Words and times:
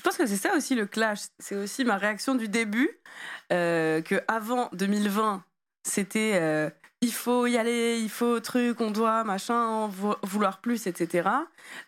Je 0.00 0.02
pense 0.02 0.16
que 0.16 0.24
c'est 0.24 0.38
ça 0.38 0.56
aussi 0.56 0.74
le 0.74 0.86
clash. 0.86 1.18
C'est 1.40 1.56
aussi 1.56 1.84
ma 1.84 1.98
réaction 1.98 2.34
du 2.34 2.48
début, 2.48 2.88
euh, 3.52 4.00
que 4.00 4.14
avant 4.28 4.70
2020, 4.72 5.44
c'était 5.82 6.38
euh, 6.40 6.70
il 7.02 7.12
faut 7.12 7.46
y 7.46 7.58
aller, 7.58 8.00
il 8.00 8.08
faut 8.08 8.40
truc, 8.40 8.80
on 8.80 8.92
doit 8.92 9.24
machin, 9.24 9.88
vouloir 10.22 10.62
plus, 10.62 10.86
etc. 10.86 11.28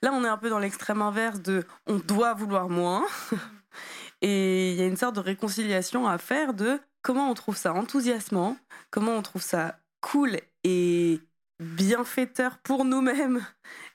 Là, 0.03 0.12
on 0.12 0.27
est 0.27 0.29
un 0.29 0.37
peu 0.37 0.51
dans 0.51 0.59
l'extrême 0.59 1.01
inverse 1.01 1.40
de 1.40 1.64
on 1.87 1.96
doit 1.96 2.35
vouloir 2.35 2.69
moins. 2.69 3.06
Et 4.21 4.73
il 4.73 4.79
y 4.79 4.83
a 4.83 4.87
une 4.87 4.99
sorte 4.99 5.15
de 5.15 5.21
réconciliation 5.21 6.07
à 6.07 6.19
faire 6.19 6.53
de 6.53 6.79
comment 7.01 7.31
on 7.31 7.35
trouve 7.35 7.57
ça 7.57 7.73
enthousiasmant, 7.73 8.59
comment 8.91 9.13
on 9.13 9.23
trouve 9.23 9.41
ça 9.41 9.79
cool 10.03 10.37
et 10.65 11.19
bienfaiteur 11.61 12.59
pour 12.59 12.85
nous-mêmes 12.85 13.41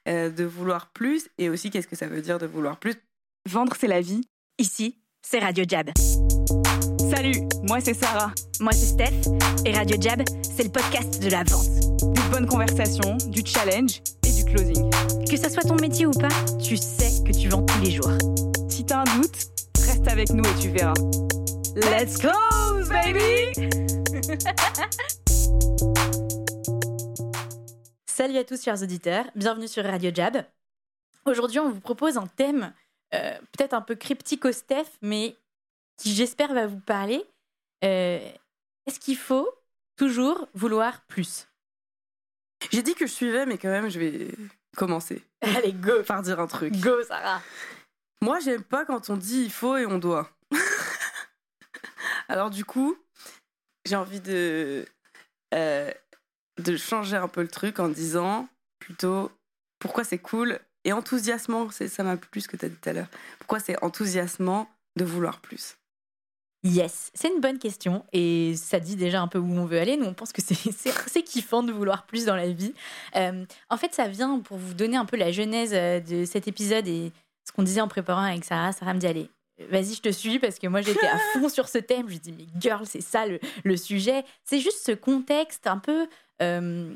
euh, 0.08 0.32
de 0.32 0.44
vouloir 0.44 0.90
plus 0.90 1.30
et 1.38 1.52
aussi 1.52 1.70
qu'est-ce 1.70 1.88
que 1.88 1.96
ça 1.96 2.08
veut 2.08 2.22
dire 2.22 2.40
de 2.40 2.48
vouloir 2.48 2.80
plus. 2.80 2.96
Vendre, 3.48 3.74
c'est 3.80 3.88
la 3.88 4.02
vie. 4.02 4.28
Ici, 4.60 5.00
c'est 5.22 5.40
Radio 5.40 5.64
Jab. 5.66 5.90
Salut, 7.10 7.48
moi 7.64 7.80
c'est 7.80 7.94
Sarah. 7.94 8.34
Moi 8.60 8.74
c'est 8.74 8.88
Steph. 8.88 9.14
Et 9.66 9.72
Radio 9.72 9.96
Jab, 10.02 10.22
c'est 10.44 10.64
le 10.64 10.70
podcast 10.70 11.24
de 11.24 11.30
la 11.30 11.46
vente. 11.46 11.70
Des 12.14 12.22
bonnes 12.30 12.46
conversations, 12.46 13.16
du 13.28 13.46
challenge 13.46 14.02
et 14.28 14.34
du 14.34 14.44
closing. 14.44 14.92
Que 15.30 15.38
ça 15.38 15.50
soit 15.50 15.64
ton 15.64 15.76
métier 15.76 16.06
ou 16.06 16.12
pas, 16.12 16.28
tu 16.62 16.76
sais 16.76 17.24
que 17.24 17.32
tu 17.32 17.48
vends 17.48 17.64
tous 17.64 17.80
les 17.82 17.92
jours. 17.92 18.12
Si 18.68 18.86
t'as 18.86 19.04
un 19.04 19.16
doute, 19.16 19.48
reste 19.78 20.10
avec 20.10 20.30
nous 20.32 20.44
et 20.44 20.56
tu 20.60 20.68
verras. 20.68 20.96
Let's 21.78 22.18
close, 22.18 22.90
baby! 22.90 23.54
Salut 28.08 28.40
à 28.40 28.44
tous, 28.44 28.62
chers 28.62 28.84
auditeurs. 28.84 29.24
Bienvenue 29.36 29.70
sur 29.70 29.86
Radio 29.86 30.12
Jab. 30.14 30.44
Aujourd'hui, 31.26 31.60
on 31.60 31.70
vous 31.70 31.80
propose 31.80 32.18
un 32.18 32.28
thème 32.28 32.74
euh, 33.14 33.38
peut-être 33.52 33.74
un 33.74 33.82
peu 33.82 33.96
cryptique 33.96 34.46
au 34.46 34.52
Steph, 34.52 34.90
mais 35.02 35.38
qui 35.98 36.14
j'espère 36.14 36.54
va 36.54 36.68
vous 36.68 36.80
parler. 36.80 37.24
Euh, 37.84 38.32
est-ce 38.86 39.00
qu'il 39.00 39.18
faut 39.18 39.50
toujours 39.96 40.48
vouloir 40.54 41.02
plus? 41.08 41.48
J'ai 42.72 42.82
dit 42.82 42.96
que 42.96 43.06
je 43.06 43.12
suivais, 43.12 43.46
mais 43.46 43.58
quand 43.58 43.70
même, 43.70 43.90
je 43.90 44.00
vais 44.00 44.32
commencer. 44.76 45.24
Allez, 45.42 45.74
go 45.74 46.04
Par 46.08 46.22
dire 46.22 46.40
un 46.40 46.48
truc. 46.48 46.76
Go, 46.78 47.04
Sarah 47.04 47.42
Moi, 48.22 48.40
j'aime 48.40 48.64
pas 48.64 48.86
quand 48.86 49.10
on 49.10 49.18
dit 49.18 49.44
il 49.44 49.52
faut 49.52 49.78
et 49.78 49.86
on 49.86 50.00
doit. 50.00 50.30
Alors, 52.28 52.50
du 52.50 52.66
coup, 52.66 52.98
j'ai 53.86 53.96
envie 53.96 54.22
de, 54.22 54.86
euh, 55.54 55.92
de 56.58 56.78
changer 56.78 57.16
un 57.16 57.28
peu 57.28 57.42
le 57.42 57.48
truc 57.48 57.80
en 57.80 57.88
disant 57.90 58.48
plutôt 58.80 59.32
pourquoi 59.80 60.04
c'est 60.04 60.18
cool 60.18 60.60
et 60.88 60.94
enthousiasmant. 60.94 61.70
Ça 61.70 62.04
m'a 62.04 62.18
plu 62.18 62.42
ce 62.42 62.48
que 62.48 62.58
tu 62.58 62.66
as 62.66 62.70
dit 62.70 62.76
tout 62.82 62.90
à 62.90 62.94
l'heure. 62.94 63.10
Pourquoi 63.40 63.60
c'est 63.60 63.82
enthousiasmant 63.84 64.70
de 64.96 65.04
vouloir 65.06 65.42
plus? 65.42 65.78
Yes, 66.64 67.12
c'est 67.14 67.28
une 67.28 67.40
bonne 67.40 67.60
question 67.60 68.04
et 68.14 68.56
ça 68.56 68.80
dit 68.80 68.96
déjà 68.96 69.22
un 69.22 69.28
peu 69.28 69.38
où 69.38 69.52
on 69.52 69.66
veut 69.66 69.80
aller. 69.80 69.96
Nous, 69.96 70.06
on 70.06 70.14
pense 70.14 70.32
que 70.32 70.42
c'est 70.44 71.24
kiffant 71.24 71.62
de 71.62 71.72
vouloir 71.72 72.06
plus 72.08 72.26
dans 72.26 72.36
la 72.36 72.50
vie. 72.50 72.74
Euh, 73.16 73.46
en 73.70 73.78
fait, 73.78 73.94
ça 73.94 74.08
vient 74.08 74.40
pour 74.40 74.58
vous 74.58 74.74
donner 74.74 74.98
un 74.98 75.06
peu 75.06 75.18
la 75.18 75.32
genèse 75.32 75.72
euh, 75.74 76.00
de 76.00 76.26
cet 76.26 76.48
épisode 76.48 76.88
et 76.88 77.12
ce 77.46 77.52
qu'on 77.52 77.64
disait 77.64 77.82
en 77.82 77.88
préparant 77.88 78.24
avec 78.24 78.44
Sarah. 78.44 78.72
Sarah 78.72 78.94
me 78.94 79.00
dit 79.00 79.08
Allez, 79.08 79.30
vas-y, 79.70 79.94
je 79.94 80.02
te 80.02 80.10
suis 80.10 80.40
parce 80.40 80.58
que 80.58 80.68
moi 80.68 80.82
j'étais 80.82 81.06
à 81.06 81.20
fond 81.34 81.48
sur 81.48 81.68
ce 81.68 81.78
thème. 81.78 82.10
Je 82.10 82.18
dis 82.18 82.34
Mais 82.34 82.48
girl, 82.60 82.86
c'est 82.86 83.02
ça 83.02 83.26
le, 83.28 83.78
sujet. 83.78 84.26
C'est 84.44 84.60
juste 84.60 84.86
ce 84.86 84.94
contexte 84.94 85.68
un 85.68 85.78
peu. 85.78 86.08
Euh, 86.42 86.96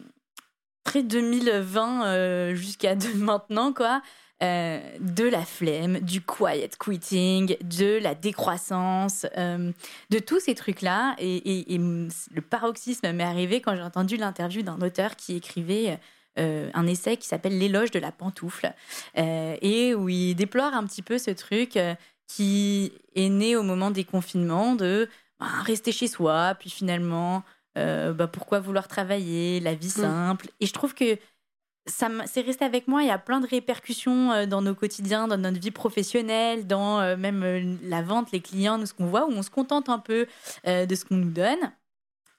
très 0.83 1.03
2020 1.03 2.53
jusqu'à 2.53 2.95
maintenant, 3.15 3.73
quoi. 3.73 4.01
Euh, 4.41 4.79
de 4.99 5.25
la 5.25 5.45
flemme, 5.45 5.99
du 5.99 6.19
quiet 6.19 6.71
quitting, 6.83 7.57
de 7.61 7.99
la 8.01 8.15
décroissance, 8.15 9.27
euh, 9.37 9.71
de 10.09 10.17
tous 10.17 10.39
ces 10.39 10.55
trucs-là. 10.55 11.15
Et, 11.19 11.77
le 11.77 12.41
paroxysme 12.41 13.11
m'est 13.11 13.23
arrivé 13.23 13.61
quand 13.61 13.75
j'ai 13.75 13.83
entendu 13.83 14.17
l'interview 14.17 14.63
d'un 14.63 14.81
auteur 14.81 15.15
qui 15.15 15.35
écrivait 15.35 15.99
euh, 16.39 16.71
un 16.73 16.87
essai 16.87 17.17
qui 17.17 17.27
s'appelle 17.27 17.59
L'éloge 17.59 17.91
de 17.91 17.99
la 17.99 18.11
pantoufle, 18.11 18.73
et 19.15 19.93
où 19.93 20.09
il 20.09 20.33
déplore 20.33 20.73
un 20.73 20.85
petit 20.85 21.03
peu 21.03 21.19
ce 21.19 21.29
truc 21.29 21.77
qui 22.25 22.93
est 23.13 23.29
né 23.29 23.55
au 23.55 23.61
moment 23.61 23.91
des 23.91 24.05
confinements 24.05 24.73
de 24.73 25.07
bah, 25.39 25.45
rester 25.65 25.91
chez 25.91 26.07
soi, 26.07 26.55
puis 26.59 26.71
finalement... 26.71 27.43
bah, 27.75 28.27
pourquoi 28.27 28.59
vouloir 28.59 28.87
travailler, 28.87 29.59
la 29.59 29.75
vie 29.75 29.87
mmh. 29.87 30.01
simple. 30.01 30.47
Et 30.59 30.65
je 30.65 30.73
trouve 30.73 30.93
que 30.93 31.17
ça 31.87 32.09
c'est 32.25 32.41
resté 32.41 32.65
avec 32.65 32.87
moi. 32.87 33.03
Il 33.03 33.07
y 33.07 33.11
a 33.11 33.17
plein 33.17 33.39
de 33.39 33.47
répercussions 33.47 34.31
euh, 34.31 34.45
dans 34.45 34.61
nos 34.61 34.75
quotidiens, 34.75 35.27
dans 35.27 35.37
notre 35.37 35.59
vie 35.59 35.71
professionnelle, 35.71 36.67
dans 36.67 36.99
euh, 36.99 37.17
même 37.17 37.43
euh, 37.43 37.75
la 37.83 38.01
vente, 38.01 38.31
les 38.31 38.41
clients, 38.41 38.77
nous, 38.77 38.85
ce 38.85 38.93
qu'on 38.93 39.07
voit, 39.07 39.25
où 39.25 39.31
on 39.31 39.43
se 39.43 39.49
contente 39.49 39.89
un 39.89 39.99
peu 39.99 40.27
de 40.65 40.95
ce 40.95 41.05
qu'on 41.05 41.17
nous 41.17 41.31
donne. 41.31 41.71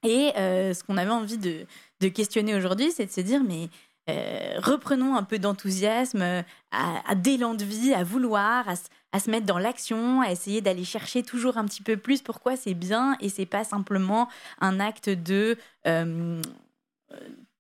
Et 0.05 0.33
ce 0.35 0.83
qu'on 0.83 0.97
avait 0.97 1.13
envie 1.13 1.39
de, 1.39 1.65
de 2.01 2.09
questionner 2.09 2.57
aujourd'hui, 2.57 2.91
c'est 2.91 3.07
de 3.07 3.11
se 3.13 3.21
dire, 3.21 3.43
mais 3.45 3.69
reprenons 4.09 5.17
un 5.17 5.23
peu 5.23 5.39
d'enthousiasme, 5.39 6.45
à, 6.71 7.15
d'élan 7.15 7.55
de 7.55 7.65
vie, 7.65 7.95
à 7.95 8.05
vouloir, 8.05 8.69
à, 8.69 8.75
à 9.13 9.21
se 9.21 9.31
mettre 9.31 9.47
dans 9.47 9.59
l'action, 9.59 10.21
à 10.21 10.31
essayer 10.31 10.61
d'aller 10.61 10.85
chercher 10.85 11.23
toujours 11.23 11.57
un 11.57 11.65
petit 11.65 11.83
peu 11.83 11.97
plus 11.97 12.23
pourquoi 12.23 12.57
c'est 12.57 12.75
bien 12.75 13.17
et 13.21 13.29
c'est 13.29 13.47
pas 13.47 13.65
simplement 13.65 14.29
un 14.61 14.81
acte 14.81 15.09
de 15.09 15.57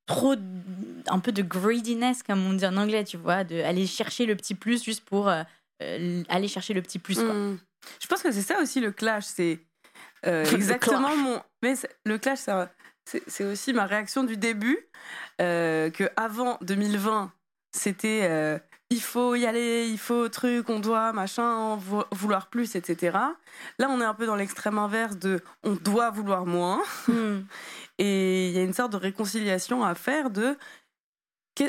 trop 0.06 0.34
un 1.06 1.18
peu 1.18 1.32
de 1.32 1.42
greediness 1.42 2.22
comme 2.22 2.44
on 2.44 2.52
dit 2.52 2.66
en 2.66 2.76
anglais 2.76 3.04
tu 3.04 3.16
vois 3.16 3.44
de 3.44 3.60
aller 3.62 3.86
chercher 3.86 4.26
le 4.26 4.36
petit 4.36 4.54
plus 4.54 4.82
juste 4.82 5.04
pour 5.04 5.28
euh, 5.28 5.42
euh, 5.82 6.22
aller 6.28 6.48
chercher 6.48 6.74
le 6.74 6.82
petit 6.82 6.98
plus 6.98 7.16
quoi. 7.16 7.32
Hmm. 7.32 7.58
je 8.00 8.06
pense 8.06 8.22
que 8.22 8.32
c'est 8.32 8.42
ça 8.42 8.60
aussi 8.60 8.80
le 8.80 8.90
clash 8.90 9.24
c'est 9.24 9.60
euh, 10.26 10.44
exactement 10.52 11.16
mon 11.16 11.40
mais 11.62 11.74
le 12.04 12.18
clash 12.18 12.40
c'est 13.04 13.44
aussi 13.44 13.72
ma 13.72 13.86
réaction 13.86 14.24
du 14.24 14.36
début 14.36 14.78
que 15.38 16.08
avant 16.16 16.58
2020 16.62 17.32
c'était 17.72 18.60
il 18.92 19.00
faut 19.00 19.34
y 19.34 19.46
aller, 19.46 19.88
il 19.88 19.98
faut 19.98 20.28
truc, 20.28 20.68
on 20.68 20.78
doit, 20.78 21.14
machin, 21.14 21.76
vouloir 22.12 22.48
plus, 22.48 22.76
etc. 22.76 23.16
Là, 23.78 23.88
on 23.88 24.00
est 24.02 24.04
un 24.04 24.12
peu 24.12 24.26
dans 24.26 24.36
l'extrême 24.36 24.78
inverse 24.78 25.16
de 25.16 25.40
on 25.62 25.72
doit 25.72 26.10
vouloir 26.10 26.44
moins. 26.44 26.82
Hmm. 27.08 27.40
Et 27.98 28.48
il 28.48 28.54
y 28.54 28.58
a 28.58 28.62
une 28.62 28.74
sorte 28.74 28.92
de 28.92 28.98
réconciliation 28.98 29.82
à 29.82 29.94
faire 29.94 30.28
de 30.28 30.58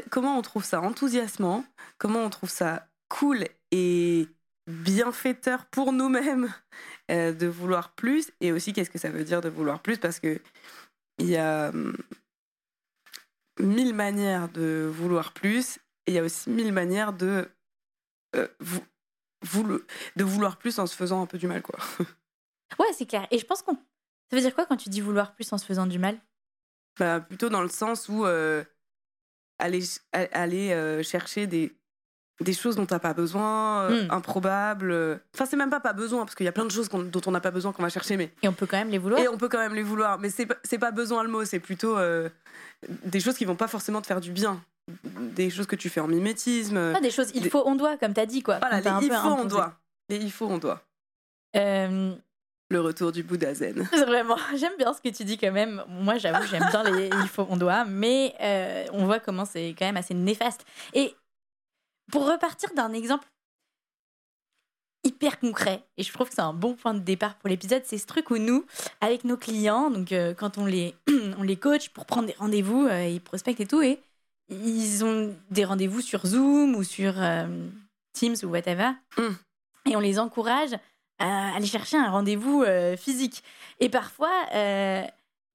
comment 0.10 0.38
on 0.38 0.42
trouve 0.42 0.66
ça 0.66 0.82
enthousiasmant, 0.82 1.64
comment 1.98 2.20
on 2.20 2.30
trouve 2.30 2.50
ça 2.50 2.88
cool 3.08 3.46
et 3.72 4.28
bienfaiteur 4.68 5.66
pour 5.66 5.94
nous-mêmes 5.94 6.54
euh, 7.12 7.32
de 7.34 7.48
vouloir 7.48 7.92
plus, 7.92 8.32
et 8.42 8.52
aussi 8.52 8.74
qu'est-ce 8.74 8.90
que 8.90 8.98
ça 8.98 9.10
veut 9.10 9.24
dire 9.24 9.42
de 9.42 9.50
vouloir 9.50 9.82
plus, 9.82 9.98
parce 9.98 10.20
que 10.20 10.42
il 11.20 11.30
y 11.30 11.38
a 11.38 11.70
hum, 11.70 11.96
mille 13.60 13.94
manières 13.94 14.50
de 14.50 14.90
vouloir 14.92 15.34
plus, 15.34 15.78
et 16.06 16.12
il 16.12 16.14
y 16.14 16.20
a 16.20 16.24
aussi 16.24 16.50
mille 16.50 16.74
manières 16.74 17.14
de, 17.14 17.50
euh, 18.36 18.48
de 20.16 20.24
vouloir 20.24 20.58
plus 20.58 20.80
en 20.80 20.88
se 20.88 20.96
faisant 20.96 21.22
un 21.22 21.26
peu 21.26 21.38
du 21.38 21.48
mal, 21.48 21.62
quoi. 21.62 21.80
Ouais, 22.80 22.92
c'est 22.92 23.06
clair. 23.06 23.28
Et 23.30 23.38
je 23.38 23.46
pense 23.46 23.62
qu'on 23.62 23.76
ça 23.76 24.36
veut 24.38 24.42
dire 24.42 24.56
quoi 24.56 24.66
quand 24.66 24.78
tu 24.78 24.90
dis 24.90 25.00
vouloir 25.00 25.36
plus 25.36 25.54
en 25.54 25.60
se 25.60 25.66
faisant 25.66 25.86
du 25.86 26.00
mal? 26.00 26.20
Bah, 26.98 27.20
Plutôt 27.20 27.50
dans 27.50 27.62
le 27.62 27.70
sens 27.70 28.10
où 28.10 28.26
euh, 28.26 28.64
aller, 29.60 29.84
aller 30.12 30.72
euh, 30.72 31.04
chercher 31.04 31.46
des, 31.46 31.78
des 32.42 32.54
choses 32.54 32.76
dont 32.76 32.86
tu 32.86 32.94
n'as 32.94 33.00
pas 33.00 33.14
besoin, 33.14 33.84
euh, 33.84 34.06
hmm. 34.06 34.12
improbables. 34.12 35.20
Enfin, 35.34 35.46
c'est 35.46 35.56
même 35.56 35.70
pas 35.70 35.80
pas 35.80 35.94
besoin, 35.94 36.26
parce 36.26 36.36
qu'il 36.36 36.46
y 36.46 36.50
a 36.50 36.52
plein 36.52 36.66
de 36.66 36.72
choses 36.72 36.90
dont 36.90 37.22
on 37.26 37.32
n'a 37.32 37.42
pas 37.42 37.52
besoin 37.52 37.72
qu'on 37.72 37.84
va 37.84 37.90
chercher. 37.90 38.18
Mais... 38.18 38.32
Et 38.42 38.48
on 38.48 38.54
peut 38.54 38.66
quand 38.66 38.78
même 38.78 38.90
les 38.90 38.98
vouloir 38.98 39.22
Et 39.22 39.28
on 39.28 39.38
peut 39.38 39.50
quand 39.50 39.60
même 39.60 39.76
les 39.76 39.84
vouloir. 39.84 40.20
Mais 40.20 40.30
c'est, 40.30 40.78
pas 40.78 40.92
besoin 40.92 41.24
le 41.24 41.30
mot, 41.30 41.46
c'est 41.46 41.60
plutôt 41.60 41.98
des 43.06 43.20
choses 43.20 43.38
qui 43.38 43.46
vont 43.46 43.56
pas 43.56 43.68
forcément 43.68 44.02
te 44.02 44.08
faire 44.08 44.22
du 44.22 44.32
bien. 44.32 44.62
Des 45.04 45.50
choses 45.50 45.68
que 45.68 45.78
tu 45.78 45.90
fais 45.90 46.02
en 46.02 46.08
mimétisme. 46.08 46.94
Pas 46.94 47.00
des 47.00 47.12
choses 47.12 47.32
il 47.34 47.50
faut, 47.50 47.64
on 47.66 47.76
doit, 47.76 47.98
comme 47.98 48.14
tu 48.14 48.20
as 48.20 48.26
dit. 48.26 48.44
Quoi, 48.44 48.60
voilà, 48.60 48.82
les 48.82 49.06
il 49.06 49.12
faut, 49.14 49.28
on 49.28 49.46
doit. 49.46 49.74
Les 50.10 50.18
il 50.18 50.32
faut, 50.32 50.48
on 50.48 50.58
doit. 50.58 50.84
Euh, 51.56 52.14
le 52.70 52.82
retour 52.82 53.12
du 53.12 53.24
Bouddha 53.24 53.54
zen. 53.54 53.88
Vraiment, 53.92 54.38
j'aime 54.56 54.74
bien 54.78 54.94
ce 54.94 55.02
que 55.02 55.16
tu 55.16 55.24
dis 55.24 55.38
quand 55.38 55.52
même. 55.52 55.84
Moi, 55.88 56.18
j'avoue, 56.18 56.46
j'aime 56.48 56.66
bien 56.72 56.84
les 56.84 57.08
il 57.22 57.28
faut, 57.28 57.46
on 57.50 57.58
doit, 57.58 57.86
mais 57.86 58.34
euh, 58.42 58.86
on 58.92 59.06
voit 59.06 59.20
comment 59.20 59.46
c'est 59.46 59.76
quand 59.78 59.86
même 59.86 59.98
assez 59.98 60.14
néfaste. 60.14 60.66
Et 60.94 61.16
pour 62.12 62.28
repartir 62.28 62.74
d'un 62.76 62.94
exemple 62.94 63.28
hyper 65.06 65.40
concret, 65.40 65.84
et 65.98 66.04
je 66.04 66.14
trouve 66.14 66.30
que 66.30 66.36
c'est 66.36 66.42
un 66.42 66.54
bon 66.54 66.76
point 66.76 66.94
de 66.94 67.00
départ 67.00 67.36
pour 67.36 67.50
l'épisode, 67.50 67.84
c'est 67.86 67.98
ce 67.98 68.06
truc 68.06 68.30
où 68.30 68.38
nous, 68.38 68.66
avec 69.02 69.26
nos 69.26 69.36
clients, 69.36 69.90
donc 69.90 70.14
euh, 70.14 70.34
quand 70.34 70.58
on 70.58 70.66
les, 70.66 70.96
on 71.38 71.44
les 71.44 71.58
coach 71.58 71.90
pour 71.90 72.06
prendre 72.06 72.28
des 72.28 72.36
rendez-vous, 72.38 72.86
euh, 72.86 73.08
ils 73.08 73.20
prospectent 73.20 73.60
et 73.60 73.68
tout, 73.68 73.82
et 73.82 74.00
ils 74.50 75.04
ont 75.04 75.36
des 75.52 75.66
rendez-vous 75.66 76.00
sur 76.00 76.26
Zoom 76.26 76.76
ou 76.76 76.84
sur 76.84 77.16
Teams 78.14 78.36
ou 78.44 78.48
whatever, 78.48 78.92
mm. 79.18 79.90
et 79.90 79.96
on 79.98 80.00
les 80.00 80.20
encourage 80.20 80.78
aller 81.24 81.66
chercher 81.66 81.98
un 81.98 82.10
rendez-vous 82.10 82.64
euh, 82.64 82.98
physique. 82.98 83.44
Et 83.80 83.90
parfois, 83.90 84.32
euh, 84.54 85.04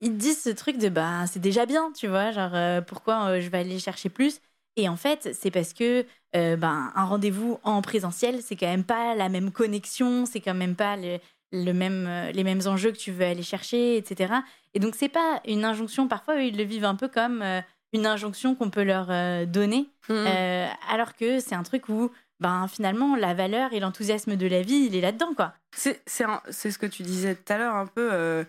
ils 0.00 0.16
disent 0.16 0.42
ce 0.42 0.50
truc 0.50 0.78
de 0.78 0.88
bah 0.88 1.26
c'est 1.26 1.40
déjà 1.40 1.66
bien, 1.66 1.92
tu 1.92 2.06
vois, 2.06 2.30
genre 2.32 2.54
euh, 2.54 2.80
pourquoi 2.80 3.40
je 3.40 3.48
vais 3.48 3.58
aller 3.58 3.78
chercher 3.78 4.08
plus 4.08 4.40
Et 4.78 4.88
en 4.88 4.96
fait, 4.96 5.30
c'est 5.38 5.50
parce 5.50 5.74
que 5.74 6.06
euh, 6.36 6.56
ben, 6.56 6.92
un 6.94 7.04
rendez-vous 7.04 7.58
en 7.64 7.82
présentiel, 7.82 8.40
c'est 8.42 8.54
quand 8.54 8.68
même 8.68 8.84
pas 8.84 9.16
la 9.16 9.28
même 9.28 9.50
connexion, 9.50 10.24
c'est 10.24 10.40
quand 10.40 10.54
même 10.54 10.76
pas 10.76 10.96
le, 10.96 11.18
le 11.52 11.72
même, 11.72 12.06
euh, 12.06 12.30
les 12.30 12.44
mêmes 12.44 12.60
enjeux 12.64 12.92
que 12.92 12.96
tu 12.96 13.10
veux 13.10 13.24
aller 13.24 13.42
chercher, 13.42 13.96
etc. 13.96 14.34
Et 14.74 14.78
donc, 14.78 14.94
c'est 14.94 15.08
pas 15.08 15.42
une 15.46 15.64
injonction. 15.64 16.06
Parfois, 16.06 16.36
ils 16.36 16.56
le 16.56 16.62
vivent 16.62 16.84
un 16.84 16.94
peu 16.94 17.08
comme 17.08 17.42
euh, 17.42 17.60
une 17.92 18.06
injonction 18.06 18.54
qu'on 18.54 18.70
peut 18.70 18.84
leur 18.84 19.10
euh, 19.10 19.46
donner, 19.46 19.88
euh, 20.10 20.68
alors 20.88 21.16
que 21.16 21.40
c'est 21.40 21.56
un 21.56 21.64
truc 21.64 21.88
où, 21.88 22.12
ben, 22.38 22.68
finalement, 22.68 23.16
la 23.16 23.34
valeur 23.34 23.72
et 23.72 23.80
l'enthousiasme 23.80 24.36
de 24.36 24.46
la 24.46 24.62
vie, 24.62 24.86
il 24.86 24.94
est 24.94 25.00
là-dedans, 25.00 25.34
quoi. 25.34 25.54
C'est 25.74 26.00
ce 26.06 26.78
que 26.78 26.86
tu 26.86 27.02
disais 27.02 27.34
tout 27.34 27.52
à 27.52 27.58
l'heure 27.58 27.74
un 27.74 27.86
peu, 27.86 28.44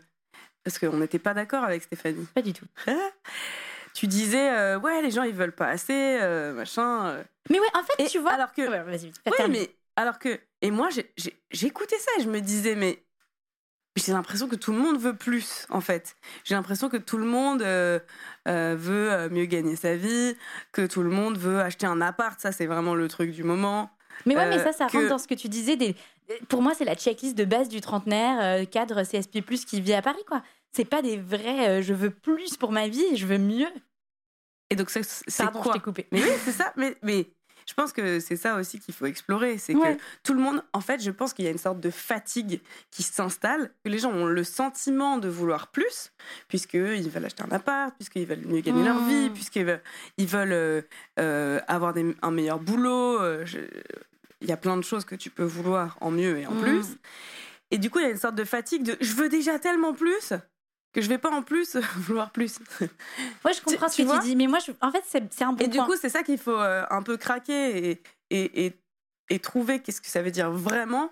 parce 0.64 0.78
qu'on 0.78 0.98
n'était 0.98 1.18
pas 1.18 1.34
d'accord 1.34 1.64
avec 1.64 1.82
Stéphanie. 1.82 2.28
Pas 2.36 2.44
du 2.44 2.54
tout. 2.54 2.68
tu 4.00 4.08
disais, 4.08 4.50
euh, 4.52 4.80
ouais, 4.80 5.02
les 5.02 5.12
gens 5.12 5.24
ils 5.24 5.34
veulent 5.34 5.52
pas 5.56 5.68
assez, 5.68 6.18
euh, 6.22 6.54
machin. 6.54 7.08
euh. 7.08 7.24
Mais 7.50 7.60
ouais, 7.60 7.68
en 7.74 7.84
fait, 7.84 8.04
Et 8.04 8.08
tu 8.08 8.20
vois. 8.20 8.32
alors 8.32 8.54
que, 8.54 8.62
Ouais, 8.62 8.82
vas-y, 8.84 9.12
fais 9.12 9.30
ouais, 9.32 9.38
terminer. 9.38 9.60
mais 9.70 9.76
alors 9.98 10.20
que, 10.20 10.40
et 10.62 10.72
moi 10.72 10.88
j'écoutais 11.52 11.98
ça 11.98 12.12
et 12.20 12.24
je 12.24 12.30
me 12.30 12.40
disais, 12.40 12.76
mais 12.76 13.04
j'ai 13.98 14.14
l'impression 14.14 14.48
que 14.48 14.56
tout 14.56 14.72
le 14.72 14.78
monde 14.78 14.98
veut 15.00 15.16
plus, 15.18 15.66
en 15.70 15.82
fait. 15.82 16.16
J'ai 16.46 16.56
l'impression 16.56 16.88
que 16.88 16.96
tout 16.96 17.18
le 17.18 17.26
monde 17.26 17.62
veut 18.46 19.30
mieux 19.30 19.46
gagner 19.46 19.76
sa 19.76 19.96
vie, 19.98 20.36
que 20.72 20.86
tout 20.88 21.04
le 21.04 21.10
monde 21.10 21.38
veut 21.38 21.60
acheter 21.60 21.86
un 21.86 22.00
appart. 22.00 22.40
Ça, 22.40 22.52
c'est 22.54 22.66
vraiment 22.68 22.96
le 22.96 23.08
truc 23.10 23.32
du 23.32 23.44
moment. 23.44 23.90
Mais 24.26 24.36
ouais, 24.38 24.48
mais 24.50 24.60
ça, 24.64 24.72
ça 24.72 24.88
que- 24.88 24.98
rentre 24.98 25.10
dans 25.10 25.18
ce 25.18 25.28
que 25.28 25.34
tu 25.34 25.50
disais. 25.50 25.76
Des... 25.76 25.96
Pour 26.48 26.62
moi, 26.62 26.74
c'est 26.76 26.86
la 26.86 26.96
checklist 26.96 27.36
de 27.38 27.44
base 27.46 27.68
du 27.68 27.82
trentenaire, 27.82 28.70
cadre 28.70 29.04
CSP, 29.04 29.42
qui 29.66 29.82
vit 29.82 29.94
à 29.94 30.02
Paris, 30.02 30.24
quoi. 30.28 30.44
C'est 30.72 30.86
pas 30.86 31.02
des 31.02 31.18
vrais 31.18 31.68
euh, 31.68 31.82
je 31.82 31.94
veux 31.96 32.12
plus 32.12 32.56
pour 32.56 32.72
ma 32.72 32.88
vie, 32.88 33.16
je 33.18 33.26
veux 33.26 33.40
mieux. 33.40 33.68
Et 34.70 34.76
donc, 34.76 34.90
c'est 34.90 35.04
c'est 35.04 35.44
Pardon, 35.44 35.60
je 35.60 35.64
quoi 35.64 35.74
t'ai 35.74 35.80
coupé. 35.80 36.08
Mais 36.12 36.22
oui, 36.24 36.30
c'est 36.46 36.52
ça. 36.52 36.72
Mais, 36.78 36.96
mais 37.02 37.30
je 37.68 37.74
pense 37.74 37.92
que 37.94 38.20
c'est 38.20 38.36
ça 38.36 38.56
aussi 38.56 38.80
qu'il 38.80 38.94
faut 38.94 39.06
explorer. 39.06 39.58
C'est 39.58 39.76
Ouais. 39.76 39.96
que 39.98 40.02
tout 40.24 40.34
le 40.34 40.42
monde, 40.42 40.64
en 40.74 40.82
fait, 40.82 41.02
je 41.04 41.12
pense 41.12 41.34
qu'il 41.34 41.46
y 41.46 41.48
a 41.48 41.52
une 41.52 41.58
sorte 41.60 41.80
de 41.80 41.90
fatigue 41.92 42.62
qui 42.92 43.04
s'installe, 43.04 43.72
que 43.84 43.90
les 43.90 44.00
gens 44.00 44.12
ont 44.12 44.26
le 44.26 44.44
sentiment 44.44 45.18
de 45.18 45.28
vouloir 45.30 45.68
plus, 45.68 46.12
puisqu'ils 46.48 47.10
veulent 47.10 47.26
acheter 47.26 47.44
un 47.44 47.52
appart, 47.52 47.94
puisqu'ils 47.96 48.26
veulent 48.26 48.46
mieux 48.46 48.62
gagner 48.62 48.84
leur 48.84 49.00
Mmh. 49.02 49.10
vie, 49.10 49.30
puisqu'ils 49.32 49.66
veulent, 49.66 49.82
ils 50.18 50.28
veulent 50.28 50.52
euh, 50.54 50.82
euh, 51.20 51.60
avoir 51.68 51.94
des- 51.94 52.16
un 52.22 52.32
meilleur 52.32 52.60
boulot. 52.60 53.20
euh, 53.22 53.46
je- 53.46 53.60
Il 54.42 54.48
y 54.48 54.54
a 54.54 54.58
plein 54.58 54.78
de 54.78 54.84
choses 54.84 55.04
que 55.04 55.16
tu 55.16 55.30
peux 55.30 55.44
vouloir 55.44 55.98
en 56.00 56.12
mieux 56.12 56.38
et 56.40 56.48
en 56.48 56.54
Mm. 56.54 56.62
plus. 56.62 56.86
Et 57.72 57.78
du 57.78 57.90
coup, 57.90 58.00
il 58.00 58.04
y 58.04 58.06
a 58.06 58.10
une 58.10 58.18
sorte 58.18 58.36
de 58.36 58.46
fatigue 58.46 58.84
de 58.84 58.96
je 59.02 59.14
veux 59.14 59.28
déjà 59.30 59.60
tellement 59.60 59.94
plus 59.94 60.32
que 60.94 61.02
je 61.02 61.10
vais 61.10 61.18
pas 61.18 61.30
en 61.32 61.44
plus 61.44 61.76
vouloir 61.98 62.32
plus. 62.32 62.60
Ouais, 63.46 63.54
je 63.54 63.62
comprends 63.62 63.88
Tu- 63.88 63.94
ce 63.94 64.02
tu 64.02 64.06
que 64.06 64.12
tu 64.12 64.20
dis, 64.20 64.36
mais 64.36 64.48
moi, 64.48 64.60
je... 64.60 64.72
en 64.82 64.92
fait, 64.92 65.04
c'est 65.06 65.42
un 65.44 65.54
bon 65.54 65.64
Et 65.64 65.68
du 65.68 65.80
coup, 65.82 65.96
c'est 65.96 66.10
ça 66.10 66.24
qu'il 66.24 66.38
faut 66.38 66.52
euh, 66.52 66.86
un 66.90 67.04
peu 67.04 67.18
craquer 67.18 67.92
et, 67.92 68.04
et, 68.30 68.66
et, 68.66 68.82
et 69.30 69.40
trouver 69.40 69.82
qu'est-ce 69.82 70.02
que 70.02 70.08
ça 70.08 70.22
veut 70.22 70.32
dire 70.32 70.52
vraiment 70.52 71.12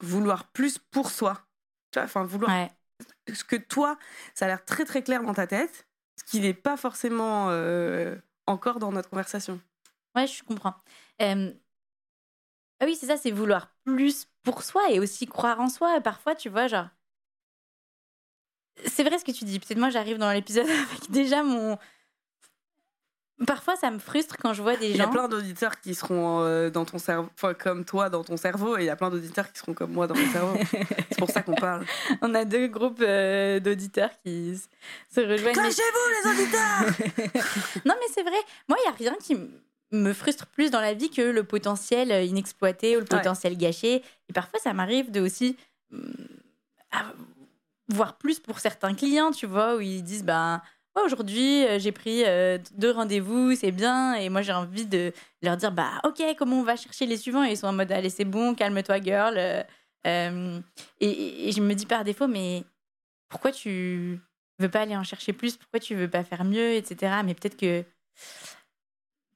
vouloir 0.00 0.48
plus 0.52 0.78
pour 0.78 1.10
soi. 1.10 1.46
Tu 1.92 1.98
vois, 1.98 2.04
enfin, 2.04 2.24
vouloir 2.24 2.52
Ouais. 2.52 2.70
ce 3.32 3.44
que 3.44 3.56
toi, 3.56 3.98
ça 4.34 4.46
a 4.46 4.48
l'air 4.48 4.64
très 4.64 4.84
très 4.84 5.02
clair 5.02 5.22
dans 5.22 5.34
ta 5.34 5.46
tête, 5.46 5.86
ce 6.18 6.24
qui 6.24 6.40
n'est 6.40 6.54
pas 6.54 6.76
forcément 6.76 7.50
euh, 7.50 8.16
encore 8.46 8.78
dans 8.80 8.92
notre 8.92 9.10
conversation. 9.10 9.60
Ouais, 10.14 10.26
je 10.26 10.42
comprends. 10.44 10.74
Euh, 11.22 11.52
Ah 12.80 12.84
oui, 12.86 12.94
c'est 12.96 13.06
ça, 13.06 13.16
c'est 13.16 13.30
vouloir 13.32 13.74
plus 13.84 14.26
pour 14.42 14.62
soi 14.62 14.90
et 14.90 15.00
aussi 15.00 15.26
croire 15.26 15.60
en 15.60 15.68
soi. 15.68 16.00
Parfois, 16.00 16.34
tu 16.34 16.48
vois, 16.48 16.66
genre. 16.68 16.88
C'est 18.86 19.04
vrai 19.04 19.18
ce 19.18 19.24
que 19.24 19.32
tu 19.32 19.44
dis. 19.44 19.58
Peut-être 19.60 19.78
moi, 19.78 19.90
j'arrive 19.90 20.18
dans 20.18 20.32
l'épisode 20.32 20.66
avec 20.90 21.10
déjà 21.10 21.42
mon. 21.42 21.78
Parfois, 23.48 23.74
ça 23.74 23.90
me 23.90 23.98
frustre 23.98 24.36
quand 24.40 24.52
je 24.52 24.62
vois 24.62 24.76
des 24.76 24.90
Il 24.90 24.96
y 24.96 25.00
a 25.00 25.04
gens. 25.04 25.10
plein 25.10 25.28
d'auditeurs 25.28 25.80
qui 25.80 25.94
seront 25.96 26.42
euh, 26.44 26.70
dans 26.70 26.84
ton 26.84 26.98
cerveau, 26.98 27.28
enfin 27.34 27.52
comme 27.52 27.84
toi 27.84 28.08
dans 28.08 28.22
ton 28.22 28.36
cerveau, 28.36 28.78
et 28.78 28.82
il 28.82 28.86
y 28.86 28.90
a 28.90 28.96
plein 28.96 29.10
d'auditeurs 29.10 29.50
qui 29.52 29.58
seront 29.58 29.74
comme 29.74 29.90
moi 29.92 30.06
dans 30.06 30.14
mon 30.14 30.30
cerveau. 30.32 30.56
C'est 31.10 31.18
pour 31.18 31.30
ça 31.30 31.42
qu'on 31.42 31.56
parle. 31.56 31.84
On 32.22 32.32
a 32.34 32.44
deux 32.44 32.68
groupes 32.68 33.00
euh, 33.02 33.58
d'auditeurs 33.58 34.10
qui 34.24 34.56
se 35.10 35.20
rejoignent. 35.20 35.46
Mais- 35.46 35.52
Clashez-vous 35.52 36.30
les 36.30 36.30
auditeurs 36.42 37.42
Non, 37.84 37.94
mais 37.98 38.06
c'est 38.14 38.22
vrai. 38.22 38.38
Moi, 38.68 38.78
il 38.80 38.88
n'y 38.90 39.08
a 39.08 39.10
rien 39.10 39.18
qui 39.20 39.36
me 39.90 40.12
frustre 40.12 40.46
plus 40.46 40.70
dans 40.70 40.80
la 40.80 40.94
vie 40.94 41.10
que 41.10 41.22
le 41.22 41.42
potentiel 41.42 42.12
euh, 42.12 42.22
inexploité 42.22 42.96
ou 42.96 43.00
le 43.00 43.04
Ouais. 43.10 43.18
potentiel 43.18 43.56
gâché. 43.58 44.02
Et 44.28 44.32
parfois, 44.32 44.60
ça 44.60 44.72
m'arrive 44.72 45.10
de 45.10 45.20
aussi 45.20 45.56
hum, 45.92 46.12
à- 47.90 47.94
voir 47.94 48.16
plus 48.18 48.40
pour 48.40 48.58
certains 48.58 48.94
clients, 48.94 49.30
tu 49.30 49.46
vois, 49.46 49.76
où 49.76 49.80
ils 49.80 50.02
disent, 50.02 50.24
ben, 50.24 50.60
aujourd'hui, 51.04 51.64
euh, 51.66 51.78
j'ai 51.78 51.92
pris 51.92 52.24
euh, 52.24 52.58
deux 52.72 52.90
rendez-vous, 52.90 53.54
c'est 53.56 53.72
bien. 53.72 54.14
Et 54.14 54.28
moi, 54.28 54.42
j'ai 54.42 54.52
envie 54.52 54.86
de 54.86 55.12
leur 55.42 55.56
dire, 55.56 55.72
bah, 55.72 56.00
ok, 56.04 56.22
comment 56.38 56.60
on 56.60 56.62
va 56.64 56.76
chercher 56.76 57.06
les 57.06 57.16
suivants? 57.16 57.44
Et 57.44 57.50
ils 57.52 57.56
sont 57.56 57.66
en 57.66 57.72
mode, 57.72 57.92
allez, 57.92 58.10
c'est 58.10 58.24
bon, 58.24 58.54
calme-toi, 58.54 59.00
girl. 59.00 59.36
Euh, 60.06 60.60
et, 61.00 61.48
et 61.48 61.52
je 61.52 61.60
me 61.60 61.74
dis 61.74 61.86
par 61.86 62.04
défaut, 62.04 62.26
mais 62.28 62.64
pourquoi 63.28 63.52
tu 63.52 64.20
veux 64.58 64.68
pas 64.68 64.82
aller 64.82 64.96
en 64.96 65.04
chercher 65.04 65.32
plus? 65.32 65.56
Pourquoi 65.56 65.80
tu 65.80 65.94
veux 65.94 66.08
pas 66.08 66.24
faire 66.24 66.44
mieux, 66.44 66.72
etc. 66.74 67.22
Mais 67.24 67.34
peut-être 67.34 67.56
que 67.56 67.84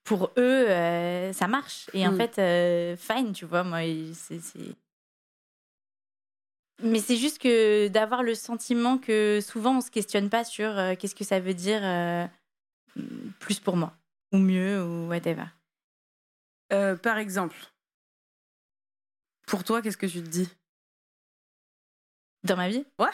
pour 0.05 0.31
eux, 0.39 0.67
euh, 0.69 1.33
ça 1.33 1.49
marche. 1.49 1.91
Et 1.93 2.07
en 2.07 2.13
Mm. 2.13 2.17
fait, 2.17 2.97
fine, 2.99 3.33
tu 3.33 3.45
vois, 3.45 3.63
moi, 3.65 3.81
c'est. 4.15 4.41
Mais 6.83 7.01
c'est 7.01 7.17
juste 7.17 7.39
que 7.39 7.89
d'avoir 7.89 8.23
le 8.23 8.35
sentiment 8.35 8.99
que 8.99 9.41
souvent 9.41 9.79
on 9.79 9.81
se 9.81 9.91
questionne 9.91 10.31
pas 10.31 10.45
sur 10.45 10.79
euh, 10.79 10.95
qu'est-ce 10.95 11.15
que 11.15 11.25
ça 11.25 11.41
veut 11.41 11.55
dire 11.55 11.81
euh, 11.83 12.27
plus 13.41 13.59
pour 13.59 13.77
moi, 13.77 13.97
ou 14.33 14.39
mieux, 14.39 14.83
ou 14.83 15.09
whatever. 15.09 15.45
Euh, 16.73 16.97
Par 16.97 17.19
exemple, 17.19 17.57
pour 19.47 19.65
toi, 19.65 19.83
qu'est-ce 19.83 19.97
que 19.97 20.07
tu 20.07 20.23
te 20.23 20.29
dis? 20.29 20.49
Dans 22.45 22.57
ma 22.57 22.69
vie? 22.69 22.85
Ouais. 22.99 23.09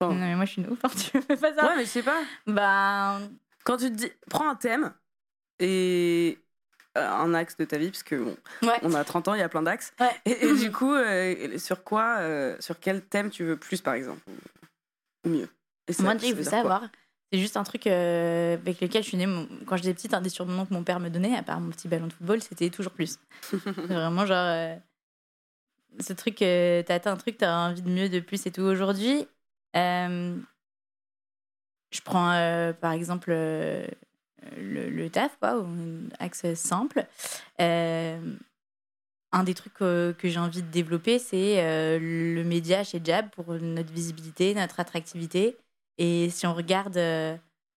Bon. 0.00 0.08
Non, 0.08 0.14
mais 0.14 0.34
moi 0.34 0.44
je 0.44 0.52
suis 0.52 0.62
une 0.62 0.70
ouf, 0.70 0.84
hein, 0.84 0.88
tu 0.88 1.20
fais 1.22 1.36
pas 1.36 1.54
ça 1.54 1.66
Ouais, 1.66 1.76
mais 1.76 1.84
je 1.84 1.90
sais 1.90 2.02
pas. 2.02 2.22
Bah. 2.46 3.20
Quand 3.64 3.76
tu 3.76 3.90
te 3.90 3.94
dis, 3.96 4.10
prends 4.28 4.48
un 4.48 4.56
thème 4.56 4.92
et 5.58 6.43
un 6.96 7.34
axe 7.34 7.56
de 7.56 7.64
ta 7.64 7.76
vie, 7.78 7.90
parce 7.90 8.02
que 8.02 8.16
bon, 8.16 8.36
Ouais. 8.62 8.78
on 8.82 8.94
a 8.94 9.04
30 9.04 9.28
ans, 9.28 9.34
il 9.34 9.40
y 9.40 9.42
a 9.42 9.48
plein 9.48 9.62
d'axes. 9.62 9.92
Ouais. 10.00 10.10
Et, 10.24 10.46
et 10.46 10.54
du 10.54 10.70
coup, 10.72 10.94
euh, 10.94 11.58
sur 11.58 11.82
quoi, 11.84 12.18
euh, 12.20 12.56
sur 12.60 12.78
quel 12.80 13.02
thème 13.02 13.30
tu 13.30 13.44
veux 13.44 13.56
plus, 13.56 13.80
par 13.80 13.94
exemple, 13.94 14.20
ou, 15.26 15.28
mieux? 15.28 15.48
Et 15.88 15.92
ça- 15.92 16.02
Moi, 16.04 16.14
dire 16.14 16.34
quoi? 16.34 16.44
savoir. 16.44 16.88
C'est 17.32 17.38
juste 17.40 17.56
un 17.56 17.64
truc 17.64 17.86
euh, 17.88 18.54
avec 18.54 18.80
lequel 18.80 19.02
je 19.02 19.08
suis 19.08 19.16
née. 19.16 19.26
Mon- 19.26 19.48
Quand 19.66 19.76
j'étais 19.76 19.92
petite, 19.94 20.14
un 20.14 20.20
des 20.20 20.28
surnoms 20.28 20.66
que 20.66 20.72
mon 20.72 20.84
père 20.84 21.00
me 21.00 21.08
donnait, 21.10 21.36
à 21.36 21.42
part 21.42 21.58
mon 21.60 21.70
petit 21.70 21.88
ballon 21.88 22.06
de 22.06 22.12
football, 22.12 22.40
c'était 22.40 22.70
toujours 22.70 22.92
plus. 22.92 23.18
Vraiment 23.52 24.24
genre. 24.24 24.78
ce 25.98 26.12
truc, 26.12 26.36
t'as 26.36 26.94
atteint 26.94 27.12
un 27.12 27.16
truc, 27.16 27.38
t'as 27.38 27.70
envie 27.70 27.82
de 27.82 27.90
mieux, 27.90 28.08
de 28.08 28.20
plus 28.20 28.46
et 28.46 28.52
tout. 28.52 28.62
Aujourd'hui, 28.62 29.26
je 29.74 30.40
prends 32.04 32.72
par 32.80 32.92
exemple 32.92 33.32
le, 34.56 34.88
le 34.90 35.10
taf, 35.10 35.36
quoi, 35.40 35.58
ou 35.58 35.64
un 35.64 36.08
axe 36.18 36.52
simple. 36.54 37.06
Euh, 37.60 38.18
un 39.32 39.42
des 39.44 39.54
trucs 39.54 39.74
que 39.74 40.14
j'ai 40.22 40.38
envie 40.38 40.62
de 40.62 40.70
développer, 40.70 41.18
c'est 41.18 41.56
euh, 41.64 41.98
le 42.00 42.44
média 42.44 42.84
chez 42.84 43.00
Jab 43.02 43.30
pour 43.30 43.52
notre 43.54 43.92
visibilité, 43.92 44.54
notre 44.54 44.78
attractivité. 44.80 45.56
Et 45.98 46.30
si 46.30 46.46
on 46.46 46.54
regarde 46.54 46.96
euh, 46.96 47.36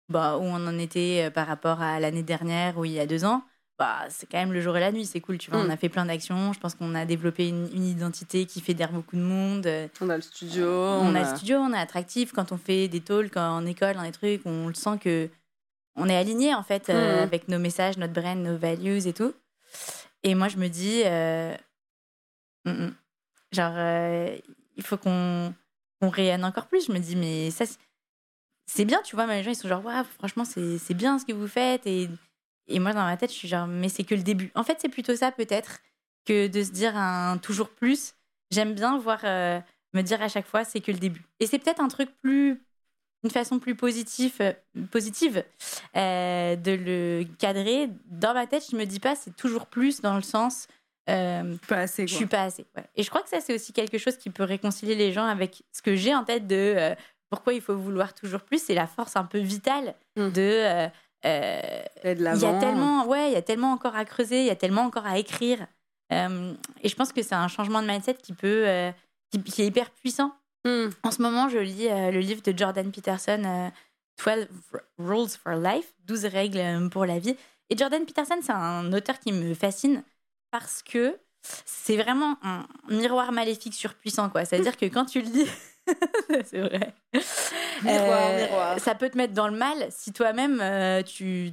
bah, 0.09 0.37
où 0.39 0.43
on 0.43 0.67
en 0.67 0.79
était 0.79 1.31
par 1.33 1.47
rapport 1.47 1.81
à 1.81 2.01
l'année 2.01 2.23
dernière 2.25 2.77
ou 2.79 2.85
il 2.85 2.93
y 2.93 3.01
a 3.01 3.07
deux 3.07 3.25
ans, 3.25 3.45
bah, 3.79 4.01
c'est 4.09 4.29
quand 4.31 4.39
même 4.39 4.53
le 4.53 4.61
jour 4.61 4.77
et 4.77 4.81
la 4.81 4.93
nuit, 4.93 5.05
c'est 5.05 5.21
cool. 5.21 5.39
Tu 5.39 5.51
vois, 5.51 5.63
Mm. 5.63 5.67
on 5.67 5.71
a 5.71 5.77
fait 5.77 5.89
plein 5.89 6.07
d'actions. 6.07 6.53
Je 6.53 6.61
pense 6.61 6.75
qu'on 6.75 6.95
a 6.95 7.05
développé 7.05 7.49
une, 7.49 7.69
une 7.75 7.87
identité 7.87 8.47
qui 8.47 8.61
fédère 8.61 8.93
beaucoup 8.93 9.17
de 9.17 9.23
monde. 9.23 9.69
On 10.01 10.09
a 10.11 10.17
le 10.17 10.23
studio. 10.23 10.67
on, 10.69 11.15
a 11.15 11.21
le 11.21 11.37
studio, 11.37 11.59
on 11.59 11.73
est 11.73 11.79
attractif. 11.79 12.33
Quand 12.33 12.53
on 12.53 12.57
fait 12.57 12.87
des 12.89 13.01
talks 13.01 13.37
en 13.37 13.65
école, 13.67 13.95
dans 13.95 14.03
des 14.05 14.13
trucs, 14.13 14.43
on 14.45 14.69
le 14.69 14.75
sent 14.75 14.99
que 15.01 15.29
on 15.97 16.09
est 16.09 16.17
aligné 16.17 16.55
en 16.55 16.63
fait 16.63 16.89
euh, 16.91 17.17
Mhm. 17.19 17.23
avec 17.23 17.49
nos 17.49 17.59
messages, 17.59 17.97
notre 17.99 18.13
brand, 18.13 18.39
nos 18.39 18.57
values 18.57 19.07
et 19.07 19.13
tout. 19.13 19.35
Et 20.23 20.35
moi, 20.35 20.49
je 20.49 20.57
me 20.57 20.69
dis, 20.69 21.03
euh, 21.05 21.55
mm, 22.65 22.71
mm. 22.71 22.95
genre, 23.53 23.75
euh, 23.77 24.37
il 24.77 24.83
faut 24.83 24.97
qu'on 24.97 25.55
qu'on 26.01 26.09
rayonne 26.11 26.45
encore 26.45 26.67
plus. 26.67 26.87
Je 26.87 26.93
me 26.93 26.99
dis, 26.99 27.15
mais 27.17 27.51
ça, 27.51 27.65
c'est- 28.67 28.85
bien, 28.85 29.01
tu 29.03 29.15
vois. 29.17 29.27
Mais 29.27 29.39
les 29.39 29.43
gens, 29.45 29.51
ils 29.53 29.57
sont 29.57 29.69
genre, 29.69 29.85
waouh, 29.85 30.05
franchement, 30.19 30.45
c'est 30.45 30.79
c'est 30.79 30.95
bien 30.95 31.19
ce 31.19 31.25
que 31.25 31.33
vous 31.33 31.47
faites. 31.49 31.87
Et, 31.87 32.09
et 32.67 32.79
moi, 32.81 32.93
dans 32.93 33.05
ma 33.05 33.17
tête, 33.17 33.31
je 33.31 33.37
suis 33.37 33.49
genre, 33.49 33.67
mais 33.67 33.89
c'est 33.89 34.05
que 34.05 34.15
le 34.15 34.23
début. 34.23 34.51
En 34.55 34.65
fait, 34.65 34.79
c'est 34.81 34.89
plutôt 34.89 35.15
ça, 35.17 35.31
peut-être, 35.33 35.81
que 36.25 36.49
de 36.49 36.63
se 36.63 36.71
dire 36.73 36.97
un 36.97 37.39
toujours 37.39 37.71
plus. 37.71 38.15
J'aime 38.51 38.75
bien 38.75 38.99
voir, 38.99 39.21
me 39.25 40.01
dire 40.03 40.21
à 40.23 40.29
chaque 40.29 40.47
fois, 40.47 40.65
c'est 40.65 40.81
que 40.81 40.91
le 40.93 40.99
début. 40.99 41.25
Et 41.41 41.47
c'est 41.47 41.59
peut-être 41.59 41.81
un 41.81 41.89
truc 41.89 42.11
plus. 42.23 42.63
Une 43.25 43.31
façon 43.31 43.59
plus 43.59 43.75
positive, 43.75 44.35
euh, 44.41 44.53
positive 44.91 45.43
euh, 45.97 46.57
de 46.57 46.73
le 46.73 47.25
cadrer. 47.39 47.89
Dans 48.07 48.35
ma 48.35 48.47
tête, 48.47 48.65
je 48.71 48.77
me 48.77 48.85
dis 48.85 49.01
pas, 49.01 49.15
c'est 49.17 49.35
toujours 49.35 49.67
plus 49.67 50.01
dans 50.03 50.15
le 50.17 50.23
sens. 50.23 50.69
euh, 51.09 51.57
Pas 51.67 51.79
assez, 51.79 52.07
je 52.07 52.15
suis 52.15 52.27
pas 52.27 52.43
assez. 52.43 52.67
ouais. 52.77 52.85
Et 52.97 53.03
je 53.03 53.09
crois 53.09 53.23
que 53.23 53.31
ça, 53.31 53.41
c'est 53.41 53.55
aussi 53.55 53.73
quelque 53.73 53.97
chose 53.99 54.17
qui 54.19 54.29
peut 54.31 54.45
réconcilier 54.45 54.95
les 54.95 55.11
gens 55.13 55.25
avec 55.25 55.63
ce 55.73 55.81
que 55.81 55.97
j'ai 55.97 56.15
en 56.15 56.23
tête 56.25 56.47
de 56.47 56.75
euh, 56.77 56.95
pourquoi 57.31 57.55
il 57.55 57.61
faut 57.63 57.75
vouloir 57.77 58.13
toujours 58.15 58.41
plus. 58.43 58.63
C'est 58.63 58.75
la 58.75 58.87
force 58.87 59.17
un 59.17 59.25
peu 59.25 59.39
vitale 59.39 59.95
Mm. 60.17 60.29
de 60.31 60.89
il 61.25 62.41
y 62.43 62.45
a 62.45 62.59
tellement, 62.61 63.07
ouais, 63.07 63.31
il 63.31 63.33
y 63.33 63.37
a 63.37 63.43
tellement 63.43 63.73
encore 63.73 63.97
à 63.97 64.05
creuser, 64.05 64.41
il 64.41 64.47
y 64.47 64.51
a 64.51 64.57
tellement 64.57 64.83
encore 64.83 65.07
à 65.07 65.19
écrire. 65.19 65.67
Et 66.11 66.89
je 66.89 66.95
pense 66.95 67.13
que 67.15 67.23
c'est 67.23 67.35
un 67.35 67.49
changement 67.49 67.81
de 67.81 67.87
mindset 67.89 68.15
qui 68.23 68.35
peut, 68.35 68.67
qui, 69.47 69.63
est 69.63 69.67
hyper 69.67 69.91
puissant. 69.91 70.33
Hmm. 70.65 70.89
En 71.03 71.11
ce 71.11 71.21
moment, 71.21 71.49
je 71.49 71.59
lis 71.59 71.89
le 71.89 72.19
livre 72.21 72.43
de 72.43 72.57
Jordan 72.57 72.91
Peterson, 72.91 73.71
12 74.25 74.49
Rules 74.99 75.29
for 75.29 75.55
Life, 75.55 75.93
12 76.07 76.25
règles 76.27 76.89
pour 76.91 77.05
la 77.05 77.19
vie. 77.19 77.37
Et 77.71 77.77
Jordan 77.77 78.05
Peterson, 78.05 78.37
c'est 78.43 78.53
un 78.53 78.93
auteur 78.93 79.19
qui 79.19 79.33
me 79.33 79.55
fascine 79.55 80.03
parce 80.51 80.83
que 80.83 81.19
c'est 81.65 81.97
vraiment 81.97 82.39
un 82.43 82.67
miroir 82.89 83.33
maléfique 83.33 83.75
surpuissant, 83.75 84.31
quoi. 84.31 84.45
C'est-à-dire 84.45 84.77
que 84.77 84.87
quand 84.87 85.05
tu 85.05 85.21
le 85.21 85.29
lis, 85.29 85.51
c'est 86.45 86.61
vrai. 86.61 86.95
Miroir, 87.83 88.31
euh, 88.31 88.47
miroir. 88.47 88.81
Ça 88.81 88.95
peut 88.95 89.11
te 89.11 89.17
mettre 89.17 89.35
dans 89.35 89.49
le 89.49 89.57
mal 89.57 89.87
si 89.91 90.13
toi-même 90.13 90.61
euh, 90.61 91.03
tu 91.03 91.53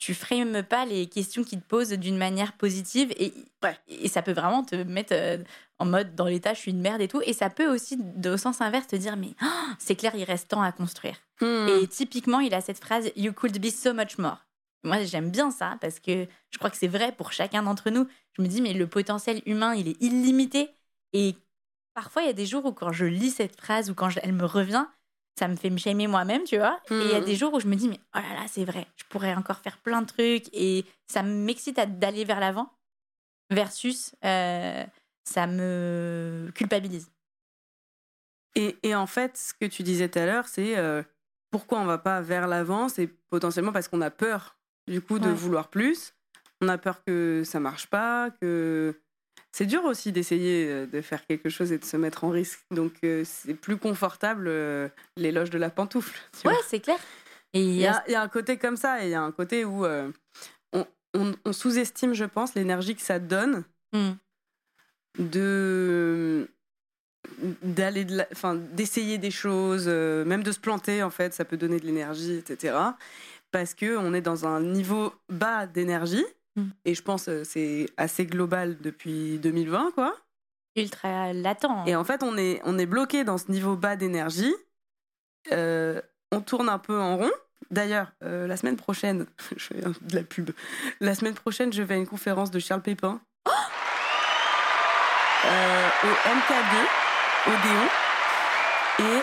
tu 0.00 0.14
frames 0.14 0.64
pas 0.64 0.84
les 0.84 1.06
questions 1.06 1.44
qui 1.44 1.56
te 1.56 1.64
posent 1.64 1.90
d'une 1.90 2.16
manière 2.16 2.54
positive 2.54 3.12
et, 3.16 3.32
et 3.88 4.08
ça 4.08 4.22
peut 4.22 4.32
vraiment 4.32 4.64
te 4.64 4.74
mettre 4.74 5.12
euh, 5.14 5.38
en 5.78 5.84
mode 5.84 6.16
dans 6.16 6.26
l'état 6.26 6.54
je 6.54 6.58
suis 6.58 6.70
une 6.72 6.80
merde 6.80 7.00
et 7.00 7.06
tout. 7.06 7.22
Et 7.24 7.32
ça 7.32 7.50
peut 7.50 7.72
aussi 7.72 7.98
au 8.24 8.36
sens 8.36 8.60
inverse 8.60 8.88
te 8.88 8.96
dire 8.96 9.16
mais 9.16 9.34
oh, 9.42 9.46
c'est 9.78 9.94
clair 9.94 10.14
il 10.16 10.24
reste 10.24 10.48
tant 10.48 10.62
à 10.62 10.72
construire. 10.72 11.16
Hmm. 11.40 11.68
et 11.68 11.86
typiquement 11.86 12.40
il 12.40 12.52
a 12.52 12.60
cette 12.60 12.78
phrase 12.78 13.12
you 13.16 13.32
could 13.32 13.58
be 13.60 13.70
so 13.70 13.94
much 13.94 14.18
more 14.18 14.44
moi 14.82 15.02
j'aime 15.04 15.30
bien 15.30 15.50
ça 15.50 15.78
parce 15.80 16.00
que 16.00 16.26
je 16.50 16.58
crois 16.58 16.70
que 16.70 16.76
c'est 16.76 16.88
vrai 16.88 17.12
pour 17.12 17.32
chacun 17.32 17.62
d'entre 17.62 17.90
nous. 17.90 18.08
Je 18.32 18.42
me 18.42 18.48
dis 18.48 18.60
mais 18.60 18.72
le 18.72 18.86
potentiel 18.86 19.42
humain 19.46 19.74
il 19.74 19.88
est 19.88 20.02
illimité. 20.02 20.70
Et 21.12 21.34
parfois, 21.94 22.22
il 22.22 22.26
y 22.26 22.30
a 22.30 22.34
des 22.34 22.46
jours 22.46 22.64
où 22.64 22.72
quand 22.72 22.92
je 22.92 23.04
lis 23.04 23.30
cette 23.30 23.56
phrase 23.60 23.90
ou 23.90 23.94
quand 23.94 24.10
elle 24.22 24.32
me 24.32 24.44
revient, 24.44 24.86
ça 25.40 25.48
me 25.48 25.56
fait 25.56 25.70
me 25.70 25.78
shamer 25.78 26.06
moi-même, 26.06 26.44
tu 26.44 26.58
vois. 26.58 26.78
Et 26.90 26.94
il 26.94 27.10
y 27.12 27.14
a 27.14 27.20
des 27.22 27.32
hmm. 27.32 27.36
jours 27.36 27.54
où 27.54 27.60
je 27.60 27.66
me 27.66 27.74
dis, 27.74 27.88
mais 27.88 27.98
oh 28.14 28.18
là 28.18 28.34
là, 28.34 28.46
c'est 28.46 28.66
vrai, 28.66 28.86
je 28.96 29.04
pourrais 29.08 29.34
encore 29.34 29.56
faire 29.60 29.78
plein 29.78 30.02
de 30.02 30.06
trucs 30.06 30.50
et 30.52 30.84
ça 31.06 31.22
m'excite 31.22 31.80
d'aller 31.98 32.26
vers 32.26 32.40
l'avant 32.40 32.70
versus 33.48 34.14
euh, 34.22 34.84
ça 35.24 35.46
me 35.46 36.50
culpabilise. 36.54 37.10
Et, 38.54 38.76
et, 38.82 38.94
en 38.94 39.06
fait, 39.06 39.34
ce 39.38 39.54
que 39.54 39.64
tu 39.64 39.82
disais 39.82 40.10
tout 40.10 40.18
à 40.18 40.26
l'heure, 40.26 40.46
c'est 40.46 40.76
euh, 40.76 41.02
pourquoi 41.50 41.80
on 41.80 41.86
va 41.86 41.96
pas 41.96 42.20
vers 42.20 42.46
l'avant? 42.46 42.90
C'est 42.90 43.06
potentiellement 43.06 43.72
parce 43.72 43.88
qu'on 43.88 44.02
a 44.02 44.10
peur, 44.10 44.58
du 44.88 45.00
coup, 45.00 45.18
de 45.18 45.30
vouloir 45.30 45.68
plus. 45.68 46.12
On 46.60 46.68
a 46.68 46.76
peur 46.76 47.02
que 47.02 47.44
ça 47.46 47.60
marche 47.60 47.86
pas, 47.86 48.30
que 48.42 49.00
c'est 49.52 49.66
dur 49.66 49.84
aussi 49.84 50.12
d'essayer 50.12 50.68
euh, 50.68 50.86
de 50.86 51.00
faire 51.00 51.26
quelque 51.26 51.48
chose 51.48 51.72
et 51.72 51.78
de 51.78 51.84
se 51.84 51.96
mettre 51.96 52.24
en 52.24 52.30
risque. 52.30 52.60
Donc 52.70 52.92
euh, 53.04 53.22
c'est 53.24 53.54
plus 53.54 53.76
confortable 53.76 54.46
euh, 54.48 54.88
l'éloge 55.16 55.50
de 55.50 55.58
la 55.58 55.70
pantoufle. 55.70 56.18
Ouais, 56.44 56.54
c'est 56.66 56.80
clair. 56.80 56.98
Il 57.52 57.74
y, 57.74 57.84
a, 57.84 58.04
un 58.06 58.28
côté 58.28 58.58
comme 58.58 58.76
ça, 58.76 59.02
et 59.02 59.08
il 59.08 59.10
y 59.10 59.14
a 59.14 59.22
un 59.22 59.32
côté 59.32 59.64
où 59.64 59.84
on, 59.84 61.52
sous-estime, 61.52 62.14
je 62.14 62.24
pense, 62.24 62.54
l'énergie 62.54 62.94
que 62.94 63.02
ça 63.02 63.18
donne 63.18 63.64
hmm. 63.92 64.12
de 65.18 66.48
d'aller 67.62 68.06
enfin 68.30 68.54
d'essayer 68.54 69.18
des 69.18 69.32
choses 69.32 69.88
même 69.88 70.42
de 70.42 70.52
se 70.52 70.58
planter 70.58 71.02
en 71.02 71.10
fait 71.10 71.34
ça 71.34 71.44
peut 71.44 71.58
donner 71.58 71.78
de 71.78 71.84
l'énergie 71.84 72.34
etc 72.34 72.74
parce 73.50 73.74
que 73.74 73.96
on 73.98 74.14
est 74.14 74.22
dans 74.22 74.46
un 74.46 74.60
niveau 74.60 75.12
bas 75.28 75.66
d'énergie 75.66 76.24
Mm. 76.60 76.70
Et 76.84 76.94
je 76.94 77.02
pense 77.02 77.24
que 77.26 77.30
euh, 77.30 77.44
c'est 77.44 77.86
assez 77.96 78.26
global 78.26 78.76
depuis 78.80 79.38
2020, 79.38 79.92
quoi. 79.94 80.14
Ultra 80.76 81.32
latent. 81.32 81.66
Et 81.86 81.96
en 81.96 82.04
fait, 82.04 82.22
on 82.22 82.36
est, 82.36 82.60
on 82.64 82.78
est 82.78 82.86
bloqué 82.86 83.24
dans 83.24 83.38
ce 83.38 83.50
niveau 83.50 83.76
bas 83.76 83.96
d'énergie. 83.96 84.54
Euh, 85.52 86.00
on 86.30 86.40
tourne 86.40 86.68
un 86.68 86.78
peu 86.78 86.98
en 86.98 87.16
rond. 87.16 87.30
D'ailleurs, 87.70 88.12
euh, 88.22 88.46
la 88.46 88.56
semaine 88.56 88.76
prochaine, 88.76 89.26
je 89.56 89.64
fais 89.64 89.80
de 89.80 90.14
la 90.14 90.22
pub. 90.22 90.50
La 91.00 91.14
semaine 91.14 91.34
prochaine, 91.34 91.72
je 91.72 91.82
vais 91.82 91.94
à 91.94 91.96
une 91.96 92.06
conférence 92.06 92.50
de 92.50 92.58
Charles 92.58 92.82
Pépin 92.82 93.20
oh 93.48 93.50
au 96.04 96.08
MKD, 96.08 96.86
au 97.46 97.50
Déon. 97.50 97.88
Et 98.98 99.20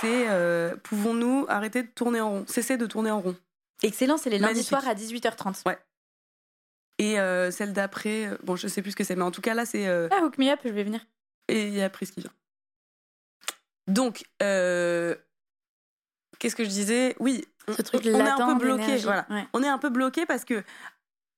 c'est 0.00 0.78
pouvons-nous 0.82 1.46
arrêter 1.48 1.82
de 1.82 1.88
tourner 1.88 2.20
en 2.20 2.28
rond, 2.30 2.44
cesser 2.46 2.76
de 2.76 2.84
tourner 2.84 3.10
en 3.10 3.20
rond. 3.20 3.34
Excellent, 3.82 4.18
c'est 4.18 4.30
les 4.30 4.38
lundis 4.38 4.62
soirs 4.62 4.86
à 4.86 4.94
18h30. 4.94 5.66
Ouais. 5.66 5.78
Et 6.98 7.18
euh, 7.18 7.50
celle 7.50 7.72
d'après, 7.72 8.26
euh, 8.26 8.36
bon, 8.44 8.56
je 8.56 8.68
sais 8.68 8.82
plus 8.82 8.92
ce 8.92 8.96
que 8.96 9.04
c'est, 9.04 9.16
mais 9.16 9.22
en 9.22 9.30
tout 9.30 9.40
cas, 9.40 9.54
là, 9.54 9.64
c'est. 9.66 9.86
Euh, 9.88 10.08
ah, 10.12 10.22
hook 10.22 10.38
me 10.38 10.50
up, 10.50 10.60
je 10.64 10.70
vais 10.70 10.84
venir. 10.84 11.00
Et 11.48 11.68
il 11.68 11.74
y 11.74 11.82
a 11.82 11.90
qui 11.90 12.20
vient. 12.20 12.30
Donc, 13.86 14.24
qu'est-ce 14.38 15.16
que 16.56 16.64
je 16.64 16.68
disais? 16.68 17.16
Oui, 17.18 17.44
ce 17.68 17.82
truc 17.82 18.02
on, 18.06 18.18
est 18.18 18.28
un 18.28 18.56
peu 18.56 18.64
bloqué. 18.64 18.96
Voilà. 18.98 19.26
On 19.52 19.62
est 19.62 19.68
un 19.68 19.78
peu 19.78 19.90
bloqué 19.90 20.24
parce 20.24 20.44
que, 20.44 20.62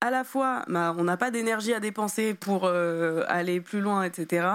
à 0.01 0.11
la 0.11 0.23
fois, 0.23 0.63
bah, 0.69 0.95
on 0.97 1.05
n'a 1.05 1.17
pas 1.17 1.31
d'énergie 1.33 1.75
à 1.75 1.81
dépenser 1.81 2.35
pour 2.35 2.69
aller 2.69 3.61
plus 3.61 3.81
loin, 3.81 4.05
etc. 4.05 4.47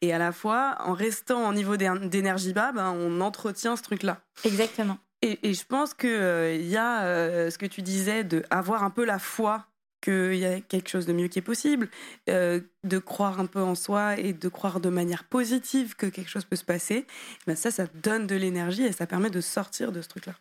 Et 0.00 0.14
à 0.14 0.18
la 0.18 0.32
fois, 0.32 0.76
en 0.78 0.94
restant 0.94 1.48
au 1.48 1.52
niveau 1.52 1.76
d'énergie 1.76 2.54
bas, 2.54 2.72
bah, 2.72 2.90
on 2.90 3.20
entretient 3.20 3.76
ce 3.76 3.82
truc-là. 3.82 4.22
Exactement. 4.44 4.96
Et, 5.20 5.48
et, 5.48 5.54
je 5.54 5.64
pense 5.66 5.92
qu'il 5.92 6.08
il 6.08 6.68
y 6.68 6.76
a 6.78 7.50
ce 7.50 7.58
que 7.58 7.66
tu 7.66 7.82
disais 7.82 8.24
de 8.24 8.44
avoir 8.48 8.82
un 8.82 8.90
peu 8.90 9.04
la 9.04 9.18
foi 9.18 9.66
qu'il 10.06 10.36
y 10.36 10.46
a 10.46 10.60
quelque 10.60 10.88
chose 10.88 11.04
de 11.04 11.12
mieux 11.12 11.26
qui 11.26 11.40
est 11.40 11.42
possible, 11.42 11.88
euh, 12.28 12.60
de 12.84 12.98
croire 12.98 13.40
un 13.40 13.46
peu 13.46 13.60
en 13.60 13.74
soi 13.74 14.18
et 14.18 14.32
de 14.32 14.48
croire 14.48 14.78
de 14.78 14.88
manière 14.88 15.24
positive 15.24 15.96
que 15.96 16.06
quelque 16.06 16.30
chose 16.30 16.44
peut 16.44 16.54
se 16.54 16.64
passer, 16.64 17.06
ben 17.46 17.56
ça, 17.56 17.72
ça 17.72 17.86
donne 17.94 18.28
de 18.28 18.36
l'énergie 18.36 18.84
et 18.84 18.92
ça 18.92 19.06
permet 19.06 19.30
de 19.30 19.40
sortir 19.40 19.90
de 19.90 20.00
ce 20.00 20.08
truc-là. 20.08 20.34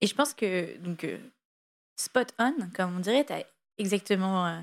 Et 0.00 0.08
je 0.08 0.14
pense 0.14 0.34
que, 0.34 0.76
donc, 0.78 1.04
euh, 1.04 1.18
spot 1.96 2.34
on, 2.40 2.54
comme 2.74 2.96
on 2.96 3.00
dirait, 3.00 3.24
tu 3.24 3.32
as 3.32 3.44
exactement 3.78 4.46
euh, 4.46 4.58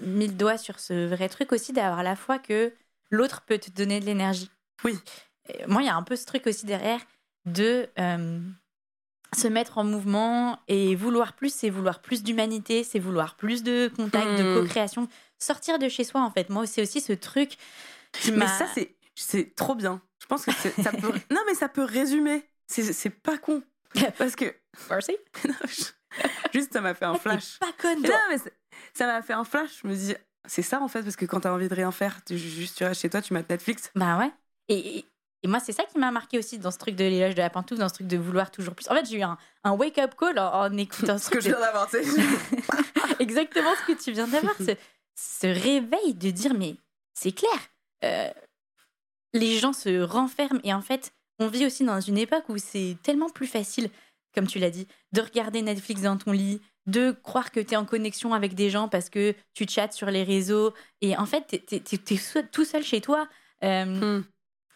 mis 0.00 0.26
le 0.26 0.34
doigt 0.34 0.58
sur 0.58 0.80
ce 0.80 1.06
vrai 1.06 1.28
truc 1.28 1.52
aussi 1.52 1.72
d'avoir 1.72 2.02
la 2.02 2.16
foi 2.16 2.40
que 2.40 2.72
l'autre 3.10 3.42
peut 3.46 3.58
te 3.58 3.70
donner 3.70 4.00
de 4.00 4.06
l'énergie. 4.06 4.50
Oui. 4.82 4.98
moi, 5.68 5.82
il 5.82 5.86
y 5.86 5.90
a 5.90 5.94
un 5.94 6.02
peu 6.02 6.16
ce 6.16 6.26
truc 6.26 6.48
aussi 6.48 6.66
derrière 6.66 7.00
de 7.44 7.88
se 9.34 9.48
mettre 9.48 9.78
en 9.78 9.84
mouvement 9.84 10.58
et 10.68 10.94
vouloir 10.94 11.34
plus, 11.34 11.52
c'est 11.52 11.70
vouloir 11.70 12.00
plus 12.00 12.22
d'humanité, 12.22 12.84
c'est 12.84 12.98
vouloir 12.98 13.36
plus 13.36 13.62
de 13.62 13.90
contact, 13.94 14.38
de 14.38 14.42
hmm. 14.42 14.60
co-création, 14.60 15.08
sortir 15.38 15.78
de 15.78 15.88
chez 15.88 16.04
soi 16.04 16.22
en 16.22 16.30
fait. 16.30 16.50
Moi, 16.50 16.66
c'est 16.66 16.82
aussi 16.82 17.00
ce 17.00 17.12
truc. 17.12 17.56
mais 18.32 18.46
ça, 18.46 18.66
c'est 18.74 18.96
c'est 19.16 19.54
trop 19.56 19.74
bien. 19.74 20.00
Je 20.20 20.26
pense 20.26 20.44
que 20.44 20.52
ça 20.52 20.92
peut. 20.92 21.12
non, 21.30 21.40
mais 21.46 21.54
ça 21.54 21.68
peut 21.68 21.84
résumer. 21.84 22.44
C'est 22.66 23.10
pas 23.10 23.38
con. 23.38 23.62
Parce 24.18 24.36
que. 24.36 24.54
Merci. 24.90 25.16
Juste, 26.54 26.72
ça 26.72 26.80
m'a 26.80 26.94
fait 26.94 27.04
un 27.04 27.14
flash. 27.14 27.58
Pas 27.58 27.72
con. 27.80 27.94
Non, 28.00 28.10
mais 28.30 28.38
ça 28.94 29.06
m'a 29.06 29.22
fait 29.22 29.32
un 29.32 29.44
flash. 29.44 29.80
Je 29.82 29.88
me 29.88 29.94
dis, 29.94 30.14
c'est 30.46 30.62
ça 30.62 30.80
en 30.80 30.88
fait, 30.88 31.02
parce 31.02 31.16
que 31.16 31.24
quand 31.24 31.40
t'as 31.40 31.52
envie 31.52 31.68
de 31.68 31.74
rien 31.74 31.90
faire, 31.92 32.22
tu, 32.24 32.38
juste 32.38 32.78
tu 32.78 32.84
restes 32.84 33.02
chez 33.02 33.10
toi, 33.10 33.22
tu 33.22 33.32
mates 33.32 33.50
Netflix. 33.50 33.90
Bah 33.94 34.18
ouais. 34.18 34.30
Et, 34.68 35.04
et 35.42 35.48
moi, 35.48 35.60
c'est 35.60 35.72
ça 35.72 35.84
qui 35.84 35.98
m'a 35.98 36.10
marqué 36.10 36.38
aussi 36.38 36.58
dans 36.58 36.70
ce 36.70 36.78
truc 36.78 36.96
de 36.96 37.04
l'éloge 37.04 37.34
de 37.34 37.40
la 37.40 37.50
pantoufle, 37.50 37.80
dans 37.80 37.88
ce 37.88 37.94
truc 37.94 38.06
de 38.06 38.16
vouloir 38.16 38.50
toujours 38.50 38.74
plus. 38.74 38.88
En 38.88 38.94
fait, 38.94 39.06
j'ai 39.08 39.18
eu 39.18 39.22
un, 39.22 39.36
wake-up 39.64 40.14
call 40.18 40.38
en, 40.38 40.76
écoutant 40.76 41.18
ce 41.18 41.30
que 41.30 41.40
je 41.40 41.48
viens 41.48 41.60
d'avoir. 41.60 41.88
Exactement 43.20 43.70
ce 43.80 43.92
que 43.92 44.02
tu 44.02 44.12
viens 44.12 44.26
d'avoir. 44.26 44.54
Ce, 45.14 45.46
réveil 45.46 46.14
de 46.14 46.30
dire, 46.30 46.54
mais 46.54 46.76
c'est 47.14 47.32
clair, 47.32 47.58
euh, 48.04 48.30
les 49.32 49.58
gens 49.58 49.72
se 49.72 50.02
renferment 50.02 50.60
et 50.64 50.74
en 50.74 50.82
fait, 50.82 51.12
on 51.38 51.48
vit 51.48 51.66
aussi 51.66 51.84
dans 51.84 52.00
une 52.00 52.18
époque 52.18 52.48
où 52.48 52.58
c'est 52.58 52.96
tellement 53.02 53.28
plus 53.28 53.46
facile, 53.46 53.90
comme 54.34 54.46
tu 54.46 54.58
l'as 54.58 54.70
dit, 54.70 54.86
de 55.12 55.20
regarder 55.20 55.62
Netflix 55.62 56.02
dans 56.02 56.16
ton 56.16 56.32
lit, 56.32 56.60
de 56.86 57.10
croire 57.10 57.50
que 57.50 57.60
tu 57.60 57.74
es 57.74 57.76
en 57.76 57.84
connexion 57.84 58.34
avec 58.34 58.54
des 58.54 58.70
gens 58.70 58.88
parce 58.88 59.10
que 59.10 59.34
tu 59.54 59.66
chattes 59.68 59.92
sur 59.92 60.10
les 60.10 60.22
réseaux 60.22 60.72
et 61.00 61.16
en 61.16 61.26
fait, 61.26 61.64
tu 61.66 61.76
es, 61.76 62.42
tout 62.42 62.64
seul 62.64 62.82
chez 62.82 63.00
toi. 63.00 63.28
Euh, 63.62 63.84
hmm. 64.18 64.24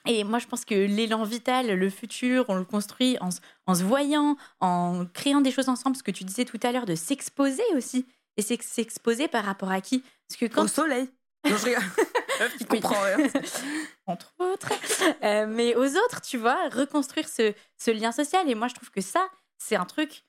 Et 0.07 0.25
moi, 0.25 0.39
je 0.39 0.47
pense 0.47 0.65
que 0.65 0.75
l'élan 0.75 1.25
vital, 1.25 1.75
le 1.75 1.91
futur, 1.91 2.47
on 2.49 2.55
le 2.55 2.65
construit 2.65 3.19
en, 3.21 3.31
se 3.31 3.83
voyant, 3.83 4.37
en 4.61 5.05
créant 5.13 5.41
des 5.41 5.51
choses 5.51 5.69
ensemble. 5.69 5.97
Ce 5.97 6.03
que 6.03 6.11
tu 6.11 6.25
disais 6.25 6.45
tout 6.45 6.61
à 6.63 6.73
l'heure, 6.73 6.87
de 6.87 6.95
s'exposer 6.95 7.63
aussi. 7.77 8.07
Et 8.37 8.43
c'est 8.43 8.61
s'exposer 8.63 9.29
par 9.29 9.45
rapport 9.45 9.71
à 9.71 9.81
qui? 9.81 10.03
Parce 10.29 10.39
que 10.39 10.47
quand... 10.47 10.65
Au 10.65 10.69
soleil. 10.69 11.11
Non, 11.49 11.57
je 11.57 12.65
comprend 12.69 13.01
rien. 13.01 13.17
Entre 14.07 14.33
autres. 14.39 14.73
Euh, 15.23 15.47
mais 15.49 15.75
aux 15.75 15.97
autres, 15.97 16.21
tu 16.21 16.37
vois, 16.37 16.69
reconstruire 16.69 17.29
ce, 17.29 17.55
ce, 17.77 17.91
lien 17.91 18.13
social. 18.13 18.49
Et 18.49 18.55
moi, 18.55 18.69
je 18.69 18.75
trouve 18.75 18.91
que 18.91 19.01
ça, 19.01 19.27
c'est 19.59 19.77
un 19.77 19.87
truc 19.87 20.23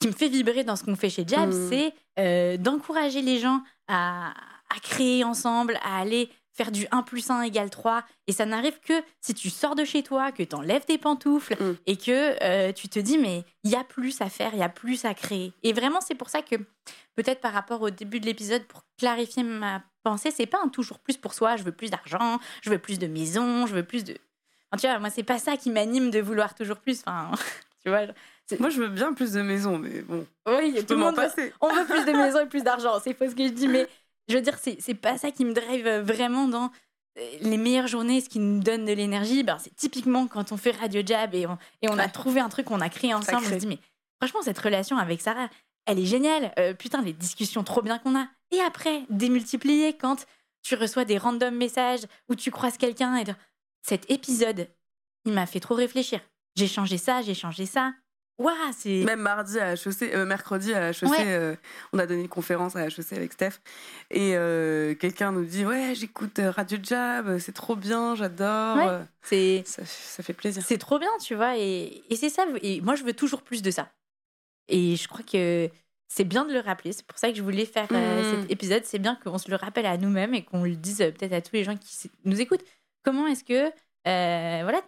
qui 0.00 0.08
me 0.08 0.12
fait 0.12 0.28
vibrer 0.28 0.64
dans 0.64 0.76
ce 0.76 0.84
qu'on 0.84 0.96
fait 0.96 1.10
chez 1.10 1.24
Jab. 1.26 1.52
Mmh. 1.52 1.68
C'est 1.68 1.94
euh, 2.18 2.56
d'encourager 2.56 3.22
les 3.22 3.38
gens 3.38 3.62
à, 3.88 4.32
à 4.74 4.80
créer 4.80 5.24
ensemble, 5.24 5.78
à 5.82 6.00
aller 6.00 6.30
faire 6.54 6.70
du 6.70 6.86
1 6.90 7.02
plus 7.02 7.30
1 7.30 7.42
égale 7.42 7.70
3. 7.70 8.04
Et 8.26 8.32
ça 8.32 8.46
n'arrive 8.46 8.78
que 8.80 8.94
si 9.20 9.34
tu 9.34 9.50
sors 9.50 9.74
de 9.74 9.84
chez 9.84 10.02
toi, 10.02 10.32
que 10.32 10.42
tu 10.42 10.54
enlèves 10.54 10.84
tes 10.84 10.98
pantoufles 10.98 11.56
mm. 11.58 11.76
et 11.86 11.96
que 11.96 12.42
euh, 12.42 12.72
tu 12.72 12.88
te 12.88 12.98
dis, 12.98 13.18
mais 13.18 13.44
il 13.64 13.70
y 13.70 13.76
a 13.76 13.84
plus 13.84 14.20
à 14.20 14.28
faire, 14.28 14.50
il 14.52 14.60
y 14.60 14.62
a 14.62 14.68
plus 14.68 15.04
à 15.04 15.14
créer. 15.14 15.52
Et 15.62 15.72
vraiment, 15.72 16.00
c'est 16.00 16.14
pour 16.14 16.28
ça 16.28 16.42
que, 16.42 16.56
peut-être 17.16 17.40
par 17.40 17.52
rapport 17.52 17.82
au 17.82 17.90
début 17.90 18.20
de 18.20 18.26
l'épisode, 18.26 18.64
pour 18.64 18.84
clarifier 18.98 19.42
ma 19.42 19.82
pensée, 20.02 20.30
c'est 20.30 20.46
pas 20.46 20.58
un 20.62 20.68
toujours 20.68 20.98
plus 20.98 21.16
pour 21.16 21.34
soi. 21.34 21.56
Je 21.56 21.62
veux 21.62 21.72
plus 21.72 21.90
d'argent, 21.90 22.38
je 22.62 22.70
veux 22.70 22.78
plus 22.78 22.98
de 22.98 23.06
maison, 23.06 23.66
je 23.66 23.74
veux 23.74 23.84
plus 23.84 24.04
de. 24.04 24.16
Enfin, 24.70 24.80
tu 24.80 24.86
vois, 24.86 24.98
moi, 24.98 25.10
c'est 25.10 25.22
pas 25.22 25.38
ça 25.38 25.56
qui 25.56 25.70
m'anime 25.70 26.10
de 26.10 26.20
vouloir 26.20 26.54
toujours 26.54 26.78
plus. 26.78 27.00
Enfin, 27.00 27.30
Tu 27.82 27.88
vois 27.88 28.06
Moi, 28.60 28.70
je 28.70 28.80
veux 28.80 28.88
bien 28.88 29.12
plus 29.12 29.32
de 29.32 29.42
maisons, 29.42 29.78
mais 29.78 30.02
bon. 30.02 30.26
Oui, 30.46 30.84
tout 30.86 30.94
le 30.94 31.00
monde. 31.00 31.16
Passer. 31.16 31.52
On 31.60 31.74
veut 31.74 31.84
plus 31.84 32.04
de 32.04 32.12
maisons 32.12 32.40
et 32.40 32.46
plus 32.46 32.62
d'argent. 32.62 33.00
C'est 33.02 33.14
faux 33.14 33.28
ce 33.28 33.34
que 33.34 33.44
je 33.44 33.52
dis, 33.52 33.66
mais 33.66 33.88
je 34.32 34.38
veux 34.38 34.42
dire, 34.42 34.58
c'est 34.58 34.94
pas 34.94 35.18
ça 35.18 35.30
qui 35.30 35.44
me 35.44 35.52
drive 35.52 35.86
vraiment 36.00 36.48
dans 36.48 36.70
euh, 37.18 37.30
les 37.42 37.58
meilleures 37.58 37.86
journées, 37.86 38.20
ce 38.20 38.28
qui 38.28 38.38
nous 38.38 38.60
donne 38.60 38.84
de 38.84 38.92
l'énergie. 38.92 39.42
Ben, 39.42 39.58
c'est 39.58 39.74
typiquement 39.76 40.26
quand 40.26 40.52
on 40.52 40.56
fait 40.56 40.70
Radio 40.70 41.02
Jab 41.04 41.34
et 41.34 41.46
on, 41.46 41.58
et 41.82 41.90
on 41.90 41.98
a 41.98 42.08
trouvé 42.08 42.40
un 42.40 42.48
truc 42.48 42.66
qu'on 42.66 42.80
a 42.80 42.88
créé 42.88 43.12
ensemble. 43.12 43.46
On 43.46 43.50
se 43.50 43.54
dit, 43.54 43.66
mais 43.66 43.78
franchement, 44.20 44.42
cette 44.42 44.58
relation 44.58 44.96
avec 44.96 45.20
Sarah, 45.20 45.50
elle 45.86 45.98
est 45.98 46.06
géniale. 46.06 46.52
Euh, 46.58 46.72
putain, 46.72 47.02
les 47.02 47.12
discussions 47.12 47.62
trop 47.62 47.82
bien 47.82 47.98
qu'on 47.98 48.18
a. 48.18 48.26
Et 48.50 48.60
après, 48.60 49.02
démultiplier 49.10 49.96
quand 49.96 50.26
tu 50.62 50.74
reçois 50.74 51.04
des 51.04 51.18
random 51.18 51.54
messages 51.54 52.06
ou 52.28 52.34
tu 52.34 52.50
croises 52.50 52.78
quelqu'un 52.78 53.16
et 53.16 53.24
cet 53.82 54.10
épisode, 54.10 54.68
il 55.26 55.32
m'a 55.32 55.46
fait 55.46 55.60
trop 55.60 55.74
réfléchir. 55.74 56.20
J'ai 56.56 56.68
changé 56.68 56.98
ça, 56.98 57.20
j'ai 57.22 57.34
changé 57.34 57.66
ça. 57.66 57.92
Waouh, 58.38 58.54
c'est. 58.76 59.04
Même 59.04 59.20
mardi 59.20 59.58
à 59.58 59.74
HEC, 59.74 60.02
euh, 60.02 60.24
mercredi 60.24 60.72
à 60.72 60.90
HEC, 60.90 61.04
euh, 61.20 61.54
on 61.92 61.98
a 61.98 62.06
donné 62.06 62.22
une 62.22 62.28
conférence 62.28 62.76
à 62.76 62.86
HEC 62.86 63.12
avec 63.12 63.32
Steph. 63.32 63.60
Et 64.10 64.36
euh, 64.36 64.94
quelqu'un 64.94 65.32
nous 65.32 65.44
dit 65.44 65.64
Ouais, 65.66 65.94
j'écoute 65.94 66.40
Radio 66.42 66.78
Jab, 66.82 67.38
c'est 67.38 67.52
trop 67.52 67.76
bien, 67.76 68.14
j'adore. 68.14 69.00
c'est 69.22 69.62
ça, 69.66 69.84
ça, 69.84 70.22
fait 70.22 70.32
plaisir. 70.32 70.62
C'est 70.66 70.78
trop 70.78 70.98
bien, 70.98 71.10
tu 71.20 71.34
vois. 71.34 71.58
Et, 71.58 72.02
et 72.08 72.16
c'est 72.16 72.30
ça. 72.30 72.46
Et 72.62 72.80
moi, 72.80 72.94
je 72.94 73.04
veux 73.04 73.12
toujours 73.12 73.42
plus 73.42 73.62
de 73.62 73.70
ça. 73.70 73.90
Et 74.68 74.96
je 74.96 75.08
crois 75.08 75.24
que 75.24 75.68
c'est 76.08 76.24
bien 76.24 76.44
de 76.44 76.52
le 76.54 76.60
rappeler. 76.60 76.92
C'est 76.92 77.06
pour 77.06 77.18
ça 77.18 77.30
que 77.30 77.36
je 77.36 77.42
voulais 77.42 77.66
faire 77.66 77.92
mmh. 77.92 78.40
cet 78.40 78.50
épisode. 78.50 78.84
C'est 78.84 78.98
bien 78.98 79.14
qu'on 79.16 79.38
se 79.38 79.50
le 79.50 79.56
rappelle 79.56 79.86
à 79.86 79.98
nous-mêmes 79.98 80.34
et 80.34 80.42
qu'on 80.42 80.64
le 80.64 80.74
dise 80.74 80.98
peut-être 80.98 81.32
à 81.34 81.42
tous 81.42 81.54
les 81.54 81.64
gens 81.64 81.76
qui 81.76 82.10
nous 82.24 82.40
écoutent. 82.40 82.64
Comment 83.04 83.26
est-ce 83.26 83.44
que 83.44 83.70
voilà, 84.04 84.80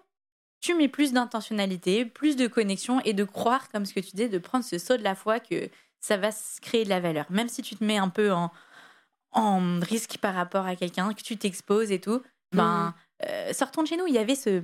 tu 0.64 0.74
mets 0.74 0.88
plus 0.88 1.12
d'intentionnalité, 1.12 2.06
plus 2.06 2.36
de 2.36 2.46
connexion 2.46 2.98
et 3.00 3.12
de 3.12 3.24
croire, 3.24 3.68
comme 3.68 3.84
ce 3.84 3.92
que 3.92 4.00
tu 4.00 4.16
dis, 4.16 4.30
de 4.30 4.38
prendre 4.38 4.64
ce 4.64 4.78
saut 4.78 4.96
de 4.96 5.02
la 5.02 5.14
foi 5.14 5.38
que 5.38 5.68
ça 6.00 6.16
va 6.16 6.30
créer 6.62 6.84
de 6.84 6.88
la 6.88 7.00
valeur. 7.00 7.26
Même 7.28 7.48
si 7.48 7.60
tu 7.60 7.76
te 7.76 7.84
mets 7.84 7.98
un 7.98 8.08
peu 8.08 8.32
en, 8.32 8.50
en 9.32 9.80
risque 9.80 10.16
par 10.22 10.34
rapport 10.34 10.64
à 10.64 10.74
quelqu'un, 10.74 11.12
que 11.12 11.20
tu 11.20 11.36
t'exposes 11.36 11.92
et 11.92 12.00
tout, 12.00 12.22
ben, 12.52 12.94
mmh. 13.20 13.24
euh, 13.26 13.52
sortons 13.52 13.82
de 13.82 13.88
chez 13.88 13.98
nous. 13.98 14.06
Il 14.06 14.14
y 14.14 14.18
avait 14.18 14.36
ce. 14.36 14.62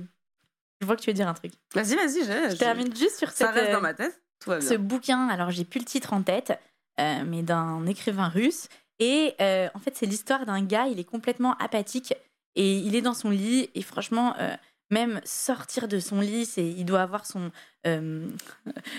Je 0.79 0.85
vois 0.87 0.95
que 0.95 1.01
tu 1.01 1.11
veux 1.11 1.13
dire 1.13 1.27
un 1.27 1.35
truc. 1.35 1.53
Vas-y, 1.75 1.93
vas-y, 1.95 2.23
je 2.49 2.57
termine 2.57 2.95
juste 2.95 3.19
sur 3.19 3.29
Ça 3.29 3.51
reste 3.51 3.71
dans 3.71 3.81
ma 3.81 3.93
tête. 3.93 4.19
Ce 4.43 4.73
bouquin, 4.73 5.27
alors 5.27 5.51
j'ai 5.51 5.65
plus 5.65 5.81
le 5.81 5.85
titre 5.85 6.13
en 6.13 6.23
tête, 6.23 6.59
euh, 6.99 7.23
mais 7.27 7.43
d'un 7.43 7.85
écrivain 7.85 8.27
russe. 8.27 8.69
Et 8.97 9.35
euh, 9.39 9.69
en 9.75 9.79
fait, 9.79 9.95
c'est 9.95 10.07
l'histoire 10.07 10.47
d'un 10.47 10.63
gars, 10.63 10.87
il 10.87 10.99
est 10.99 11.03
complètement 11.03 11.55
apathique 11.57 12.15
et 12.55 12.77
il 12.77 12.95
est 12.95 13.01
dans 13.01 13.13
son 13.13 13.29
lit. 13.29 13.69
Et 13.75 13.83
franchement, 13.83 14.35
même 14.91 15.21
sortir 15.23 15.87
de 15.87 15.99
son 15.99 16.19
lit, 16.19 16.45
c'est 16.45 16.65
il 16.65 16.85
doit 16.85 17.01
avoir 17.01 17.25
son 17.25 17.51
euh, 17.87 18.29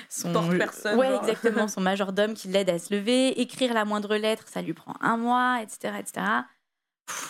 son 0.08 0.32
personne. 0.58 0.98
Ouais, 0.98 1.14
exactement, 1.16 1.68
son 1.68 1.80
majordome 1.80 2.34
qui 2.34 2.48
l'aide 2.48 2.70
à 2.70 2.78
se 2.78 2.94
lever, 2.94 3.40
écrire 3.40 3.74
la 3.74 3.84
moindre 3.84 4.16
lettre, 4.16 4.44
ça 4.48 4.62
lui 4.62 4.72
prend 4.72 4.94
un 5.00 5.16
mois, 5.16 5.60
etc., 5.62 5.94
etc. 6.00 6.26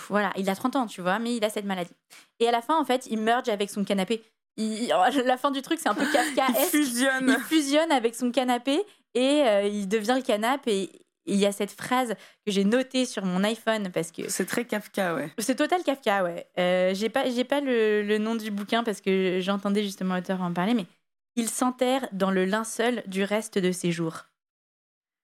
voilà, 0.09 0.33
il 0.37 0.49
a 0.49 0.55
30 0.55 0.77
ans, 0.77 0.87
tu 0.87 1.03
vois, 1.03 1.19
mais 1.19 1.37
il 1.37 1.45
a 1.45 1.51
cette 1.51 1.65
maladie. 1.65 1.95
Et 2.41 2.49
à 2.49 2.53
la 2.53 2.63
fin, 2.63 2.79
en 2.79 2.85
fait, 2.85 3.07
il 3.11 3.19
merge 3.19 3.49
avec 3.49 3.69
son 3.69 3.85
canapé. 3.85 4.23
la 4.57 5.37
fin 5.37 5.51
du 5.51 5.63
truc, 5.63 5.79
c'est 5.81 5.89
un 5.89 5.95
peu 5.95 6.07
Kafka. 6.13 6.47
il 6.49 6.67
fusionne. 6.67 7.37
Il 7.39 7.45
fusionne 7.45 7.93
avec 7.93 8.15
son 8.15 8.31
canapé 8.31 8.83
et 9.15 9.43
euh, 9.47 9.63
il 9.67 9.89
devient 9.89 10.15
le 10.17 10.23
canapé 10.23 10.83
et 10.83 11.02
il 11.27 11.37
y 11.37 11.47
a 11.47 11.53
cette 11.53 11.71
phrase 11.71 12.15
que 12.45 12.53
j'ai 12.53 12.65
notée 12.65 13.05
sur 13.05 13.25
mon 13.25 13.45
iPhone 13.45 13.91
parce 13.93 14.11
que 14.11 14.29
c'est 14.29 14.47
très 14.47 14.65
Kafka, 14.65 15.15
ouais. 15.15 15.31
C'est 15.39 15.55
total 15.55 15.83
Kafka, 15.83 16.25
ouais. 16.25 16.47
Euh, 16.59 16.95
j'ai 16.95 17.09
pas, 17.09 17.31
j'ai 17.31 17.45
pas 17.45 17.61
le, 17.61 18.19
nom 18.19 18.35
du 18.35 18.51
bouquin 18.51 18.83
parce 18.83 19.01
que 19.01 19.39
j'entendais 19.41 19.83
justement 19.83 20.17
l'auteur 20.17 20.43
en 20.43 20.53
parler, 20.53 20.75
mais 20.75 20.87
il 21.37 21.49
s'enterre 21.49 22.09
dans 22.13 22.31
le 22.31 22.45
linceul 22.45 23.03
du 23.07 23.25
reste 23.25 23.59
de 23.59 23.73
ses 23.73 23.93
jours. 23.93 24.27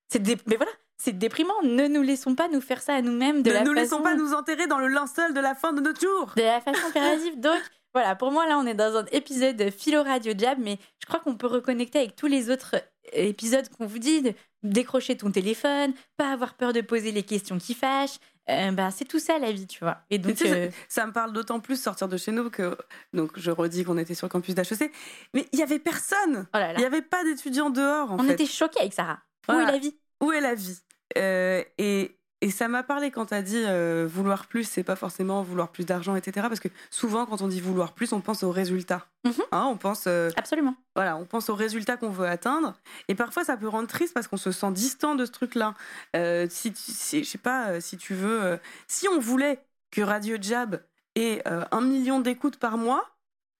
C'est 0.08 0.26
mais 0.46 0.56
voilà, 0.56 0.72
c'est 0.96 1.18
déprimant. 1.18 1.60
Ne 1.62 1.86
nous 1.86 2.02
laissons 2.02 2.34
pas 2.34 2.48
nous 2.48 2.60
faire 2.60 2.80
ça 2.80 2.94
à 2.94 3.02
nous-mêmes 3.02 3.42
de 3.42 3.50
ne 3.50 3.54
la 3.54 3.64
nous 3.64 3.72
laissons 3.72 4.02
pas 4.02 4.14
nous 4.14 4.32
enterrer 4.32 4.66
dans 4.66 4.78
le 4.78 4.88
linceul 4.88 5.34
de 5.34 5.40
la 5.40 5.54
fin 5.54 5.72
de 5.72 5.80
notre 5.80 6.00
jour. 6.00 6.32
De 6.36 6.42
la 6.42 6.60
façon 6.60 6.86
impérative. 6.86 7.38
Donc 7.40 7.60
voilà, 7.92 8.14
pour 8.14 8.30
moi 8.30 8.46
là, 8.46 8.58
on 8.58 8.66
est 8.66 8.74
dans 8.74 8.96
un 8.96 9.04
épisode 9.12 9.56
de 9.56 9.70
Philo 9.70 10.02
Radio 10.02 10.32
Jab, 10.36 10.58
mais 10.58 10.78
je 11.00 11.06
crois 11.06 11.20
qu'on 11.20 11.36
peut 11.36 11.46
reconnecter 11.46 11.98
avec 11.98 12.16
tous 12.16 12.26
les 12.26 12.50
autres 12.50 12.76
épisode 13.12 13.68
qu'on 13.70 13.86
vous 13.86 13.98
dit, 13.98 14.22
de 14.22 14.32
décrocher 14.62 15.16
ton 15.16 15.30
téléphone, 15.30 15.92
pas 16.16 16.32
avoir 16.32 16.54
peur 16.54 16.72
de 16.72 16.80
poser 16.80 17.12
les 17.12 17.22
questions 17.22 17.58
qui 17.58 17.74
fâchent. 17.74 18.18
Euh, 18.50 18.70
ben, 18.70 18.90
c'est 18.90 19.04
tout 19.04 19.18
ça 19.18 19.38
la 19.38 19.52
vie, 19.52 19.66
tu 19.66 19.80
vois. 19.80 19.98
Et 20.10 20.18
donc, 20.18 20.40
euh, 20.42 20.70
ça, 20.88 21.06
me 21.06 21.12
parle 21.12 21.32
d'autant 21.32 21.60
plus 21.60 21.80
sortir 21.80 22.08
de 22.08 22.16
chez 22.16 22.32
nous 22.32 22.48
que, 22.48 22.76
donc 23.12 23.38
je 23.38 23.50
redis 23.50 23.84
qu'on 23.84 23.98
était 23.98 24.14
sur 24.14 24.26
le 24.26 24.30
campus 24.30 24.54
d'HEC, 24.54 24.90
mais 25.34 25.46
il 25.52 25.58
y 25.58 25.62
avait 25.62 25.78
personne. 25.78 26.46
Oh 26.54 26.58
il 26.74 26.78
n'y 26.78 26.84
avait 26.84 27.02
pas 27.02 27.22
d'étudiants 27.24 27.70
dehors. 27.70 28.12
En 28.12 28.20
On 28.20 28.28
était 28.28 28.46
choqués 28.46 28.80
avec 28.80 28.94
Sarah. 28.94 29.20
Où 29.48 29.52
est 29.52 29.66
la 29.66 29.78
vie? 29.78 29.96
Où 30.20 30.32
est 30.32 30.40
la 30.40 30.54
vie? 30.54 30.78
Euh, 31.16 31.62
Et 31.76 32.17
et 32.40 32.50
ça 32.50 32.68
m'a 32.68 32.84
parlé 32.84 33.10
quand 33.10 33.26
tu 33.26 33.34
as 33.34 33.42
dit 33.42 33.64
euh, 33.66 34.06
vouloir 34.08 34.46
plus, 34.46 34.62
c'est 34.62 34.84
pas 34.84 34.94
forcément 34.94 35.42
vouloir 35.42 35.70
plus 35.70 35.84
d'argent, 35.84 36.14
etc. 36.14 36.46
Parce 36.48 36.60
que 36.60 36.68
souvent, 36.88 37.26
quand 37.26 37.42
on 37.42 37.48
dit 37.48 37.60
vouloir 37.60 37.94
plus, 37.94 38.12
on 38.12 38.20
pense 38.20 38.44
au 38.44 38.52
résultat. 38.52 39.08
Mhm. 39.24 39.32
Hein, 39.50 39.66
on 39.68 39.76
pense. 39.76 40.04
Euh, 40.06 40.30
Absolument. 40.36 40.76
Voilà, 40.94 41.16
on 41.16 41.24
pense 41.24 41.50
au 41.50 41.56
résultat 41.56 41.96
qu'on 41.96 42.10
veut 42.10 42.28
atteindre. 42.28 42.74
Et 43.08 43.16
parfois, 43.16 43.44
ça 43.44 43.56
peut 43.56 43.66
rendre 43.66 43.88
triste 43.88 44.14
parce 44.14 44.28
qu'on 44.28 44.36
se 44.36 44.52
sent 44.52 44.70
distant 44.70 45.16
de 45.16 45.26
ce 45.26 45.32
truc-là. 45.32 45.74
Euh, 46.14 46.46
si, 46.48 46.72
je 46.72 47.24
sais 47.24 47.38
pas, 47.38 47.80
si 47.80 47.96
tu 47.96 48.14
veux. 48.14 48.58
si 48.86 49.08
on 49.08 49.18
voulait 49.18 49.64
que 49.90 50.00
Radio 50.00 50.36
Jab 50.40 50.80
ait 51.16 51.42
un 51.46 51.80
million 51.80 52.20
d'écoutes 52.20 52.58
par 52.58 52.78
mois, 52.78 53.04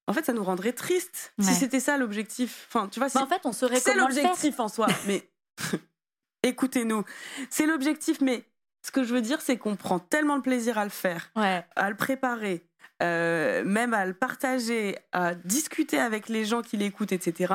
en 0.07 0.13
fait, 0.13 0.25
ça 0.25 0.33
nous 0.33 0.45
rendrait 0.45 0.73
triste 0.73 1.33
si 1.41 1.55
c'était 1.55 1.81
ça 1.81 1.99
l'objectif. 1.99 2.67
Enfin, 2.69 2.89
tu 2.89 3.01
vois, 3.01 3.09
en 3.21 3.27
fait, 3.27 3.41
on 3.45 3.53
serait 3.53 3.81
C'est 3.81 3.95
l'objectif 3.95 4.61
en 4.61 4.69
soi, 4.69 4.87
mais 5.07 5.29
écoutez-nous. 6.45 7.05
C'est 7.51 7.67
l'objectif, 7.67 8.21
mais 8.21 8.45
ce 8.89 8.93
que 8.93 9.05
je 9.05 9.13
veux 9.13 9.21
dire, 9.21 9.43
c'est 9.43 9.59
qu'on 9.59 9.77
prend 9.77 9.99
tellement 9.99 10.39
de 10.39 10.43
plaisir 10.43 10.79
à 10.79 10.85
le 10.85 10.91
faire, 10.91 11.31
à 11.35 11.91
le 11.91 11.95
préparer, 11.95 12.65
euh, 13.03 13.63
même 13.63 13.93
à 13.93 14.07
le 14.07 14.15
partager, 14.15 14.97
à 15.13 15.35
discuter 15.35 15.99
avec 15.99 16.31
les 16.31 16.47
gens 16.47 16.63
qui 16.63 16.79
l'écoutent, 16.79 17.13
etc., 17.13 17.53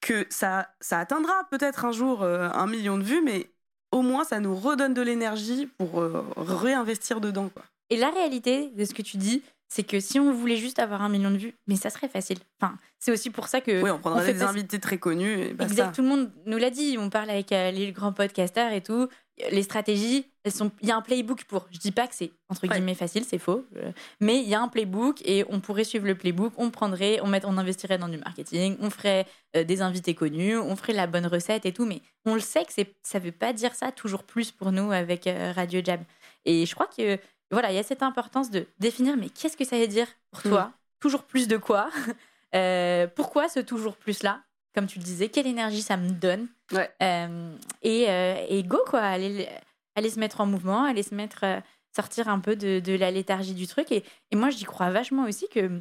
que 0.00 0.26
ça, 0.30 0.68
ça 0.80 0.98
atteindra 0.98 1.44
peut-être 1.52 1.84
un 1.84 1.92
jour 1.92 2.24
euh, 2.24 2.48
un 2.54 2.66
million 2.66 2.98
de 2.98 3.04
vues, 3.04 3.22
mais 3.22 3.50
au 3.92 4.02
moins 4.02 4.24
ça 4.24 4.40
nous 4.40 4.56
redonne 4.56 4.94
de 4.94 5.02
l'énergie 5.02 5.66
pour 5.78 6.00
euh, 6.00 6.24
réinvestir 6.36 7.20
dedans. 7.20 7.48
Quoi. 7.48 7.62
Et 7.90 7.96
la 7.96 8.10
réalité 8.10 8.70
de 8.70 8.84
ce 8.84 8.94
que 8.94 9.02
tu 9.02 9.16
dis, 9.16 9.44
c'est 9.68 9.84
que 9.84 10.00
si 10.00 10.18
on 10.18 10.32
voulait 10.32 10.56
juste 10.56 10.80
avoir 10.80 11.02
un 11.02 11.08
million 11.08 11.30
de 11.30 11.36
vues, 11.36 11.54
mais 11.68 11.76
ça 11.76 11.90
serait 11.90 12.08
facile. 12.08 12.38
Enfin, 12.60 12.76
c'est 12.98 13.12
aussi 13.12 13.30
pour 13.30 13.46
ça 13.46 13.60
que. 13.60 13.80
Oui, 13.80 13.90
on 13.90 13.98
prendrait 13.98 14.32
des 14.32 14.42
invités 14.42 14.80
très 14.80 14.98
connus. 14.98 15.38
Et 15.38 15.50
exact, 15.50 15.94
tout 15.94 16.02
le 16.02 16.08
monde 16.08 16.32
nous 16.46 16.58
l'a 16.58 16.70
dit. 16.70 16.96
On 16.98 17.10
parle 17.10 17.30
avec 17.30 17.50
les 17.50 17.92
grands 17.92 18.12
podcasters 18.12 18.72
et 18.72 18.82
tout 18.82 19.08
les 19.50 19.62
stratégies, 19.62 20.26
elles 20.44 20.52
sont, 20.52 20.70
il 20.80 20.88
y 20.88 20.90
a 20.90 20.96
un 20.96 21.02
playbook 21.02 21.44
pour. 21.44 21.66
Je 21.70 21.78
dis 21.78 21.92
pas 21.92 22.06
que 22.06 22.14
c'est 22.14 22.32
entre 22.48 22.66
guillemets 22.66 22.94
facile, 22.94 23.24
c'est 23.24 23.38
faux, 23.38 23.64
euh, 23.76 23.92
mais 24.20 24.38
il 24.42 24.48
y 24.48 24.54
a 24.54 24.60
un 24.60 24.68
playbook 24.68 25.20
et 25.24 25.44
on 25.48 25.60
pourrait 25.60 25.84
suivre 25.84 26.06
le 26.06 26.14
playbook. 26.14 26.52
On 26.56 26.70
prendrait, 26.70 27.20
on, 27.22 27.26
met, 27.26 27.44
on 27.44 27.56
investirait 27.58 27.98
dans 27.98 28.08
du 28.08 28.18
marketing, 28.18 28.76
on 28.80 28.90
ferait 28.90 29.26
euh, 29.56 29.64
des 29.64 29.82
invités 29.82 30.14
connus, 30.14 30.58
on 30.58 30.74
ferait 30.76 30.92
la 30.92 31.06
bonne 31.06 31.26
recette 31.26 31.66
et 31.66 31.72
tout. 31.72 31.86
Mais 31.86 32.00
on 32.24 32.34
le 32.34 32.40
sait 32.40 32.64
que 32.64 32.72
c'est, 32.72 32.94
ça 33.02 33.18
veut 33.18 33.32
pas 33.32 33.52
dire 33.52 33.74
ça 33.74 33.92
toujours 33.92 34.24
plus 34.24 34.50
pour 34.50 34.72
nous 34.72 34.90
avec 34.90 35.26
euh, 35.26 35.52
Radio 35.54 35.80
Jab. 35.84 36.00
Et 36.44 36.66
je 36.66 36.74
crois 36.74 36.88
que 36.88 37.18
voilà, 37.50 37.70
il 37.72 37.76
y 37.76 37.80
a 37.80 37.82
cette 37.82 38.02
importance 38.02 38.50
de 38.50 38.66
définir, 38.78 39.16
mais 39.16 39.28
qu'est-ce 39.28 39.56
que 39.56 39.64
ça 39.64 39.78
veut 39.78 39.88
dire 39.88 40.08
pour 40.30 40.42
toi? 40.42 40.64
Mm. 40.64 40.72
Toujours 41.00 41.22
plus 41.22 41.48
de 41.48 41.56
quoi? 41.56 41.90
Pourquoi 43.14 43.48
ce 43.48 43.60
toujours 43.60 43.96
plus 43.96 44.22
là 44.22 44.40
Comme 44.74 44.86
tu 44.86 44.98
le 44.98 45.04
disais, 45.04 45.28
quelle 45.28 45.46
énergie 45.46 45.82
ça 45.82 45.96
me 45.96 46.10
donne? 46.10 46.48
Ouais. 46.72 46.90
Euh, 47.02 47.56
et, 47.82 48.06
euh, 48.08 48.46
et, 48.48 48.62
go, 48.62 48.78
quoi. 48.86 49.00
Aller, 49.00 49.48
aller 49.94 50.10
se 50.10 50.20
mettre 50.20 50.40
en 50.40 50.46
mouvement, 50.46 50.84
aller 50.84 51.02
se 51.02 51.14
mettre, 51.14 51.44
euh, 51.44 51.60
sortir 51.94 52.28
un 52.28 52.40
peu 52.40 52.56
de, 52.56 52.80
de, 52.80 52.94
la 52.94 53.10
léthargie 53.10 53.54
du 53.54 53.66
truc. 53.66 53.90
Et, 53.92 54.04
et 54.30 54.36
moi, 54.36 54.50
j'y 54.50 54.64
crois 54.64 54.90
vachement 54.90 55.24
aussi 55.24 55.48
que. 55.48 55.80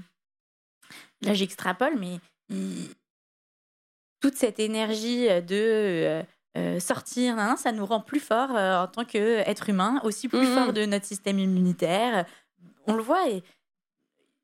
Là, 1.22 1.34
j'extrapole, 1.34 1.98
mais 1.98 2.20
toute 4.22 4.36
cette 4.36 4.60
énergie 4.60 5.28
de. 5.42 6.24
sortir, 6.80 7.36
ça 7.58 7.72
nous 7.72 7.86
rend 7.86 8.02
plus 8.02 8.20
fort 8.20 8.52
en 8.52 8.88
tant 8.88 9.04
qu'être 9.04 9.70
humain, 9.70 10.00
aussi 10.04 10.28
plus 10.28 10.48
mmh 10.48 10.56
fort 10.56 10.74
de 10.74 10.86
notre 10.86 11.06
système 11.06 11.40
immunitaire. 11.40 12.26
On 12.86 12.94
le 12.94 13.02
voit 13.02 13.30
et 13.30 13.44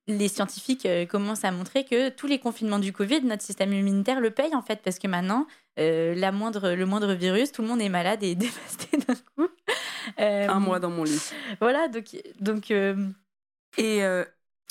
les 0.08 0.27
scientifiques 0.27 0.88
commencent 1.10 1.45
à 1.45 1.51
montrer 1.51 1.86
que 1.86 2.10
tous 2.10 2.27
les 2.27 2.39
confinements 2.39 2.79
du 2.79 2.91
Covid, 2.91 3.21
notre 3.21 3.43
système 3.43 3.71
immunitaire 3.71 4.19
le 4.19 4.32
paye 4.32 4.53
en 4.56 4.63
fait, 4.63 4.82
parce 4.84 4.99
que 4.99 5.08
maintenant, 5.08 5.47
euh, 5.80 6.14
la 6.16 6.32
moindre, 6.32 6.72
le 6.72 6.86
moindre 6.86 7.14
virus, 7.14 7.52
tout 7.52 7.62
le 7.62 7.68
monde 7.68 7.82
est 7.82 7.90
malade 7.90 8.24
et 8.24 8.36
dévasté 8.36 8.98
d'un 8.98 9.16
coup. 9.16 9.50
Euh, 10.20 10.48
un 10.48 10.60
mois 10.60 10.80
dans 10.80 10.90
mon 10.90 11.04
lit. 11.04 11.32
Voilà, 11.60 11.88
donc. 11.88 12.16
donc 12.40 12.72
euh, 12.72 13.10
et 13.78 14.02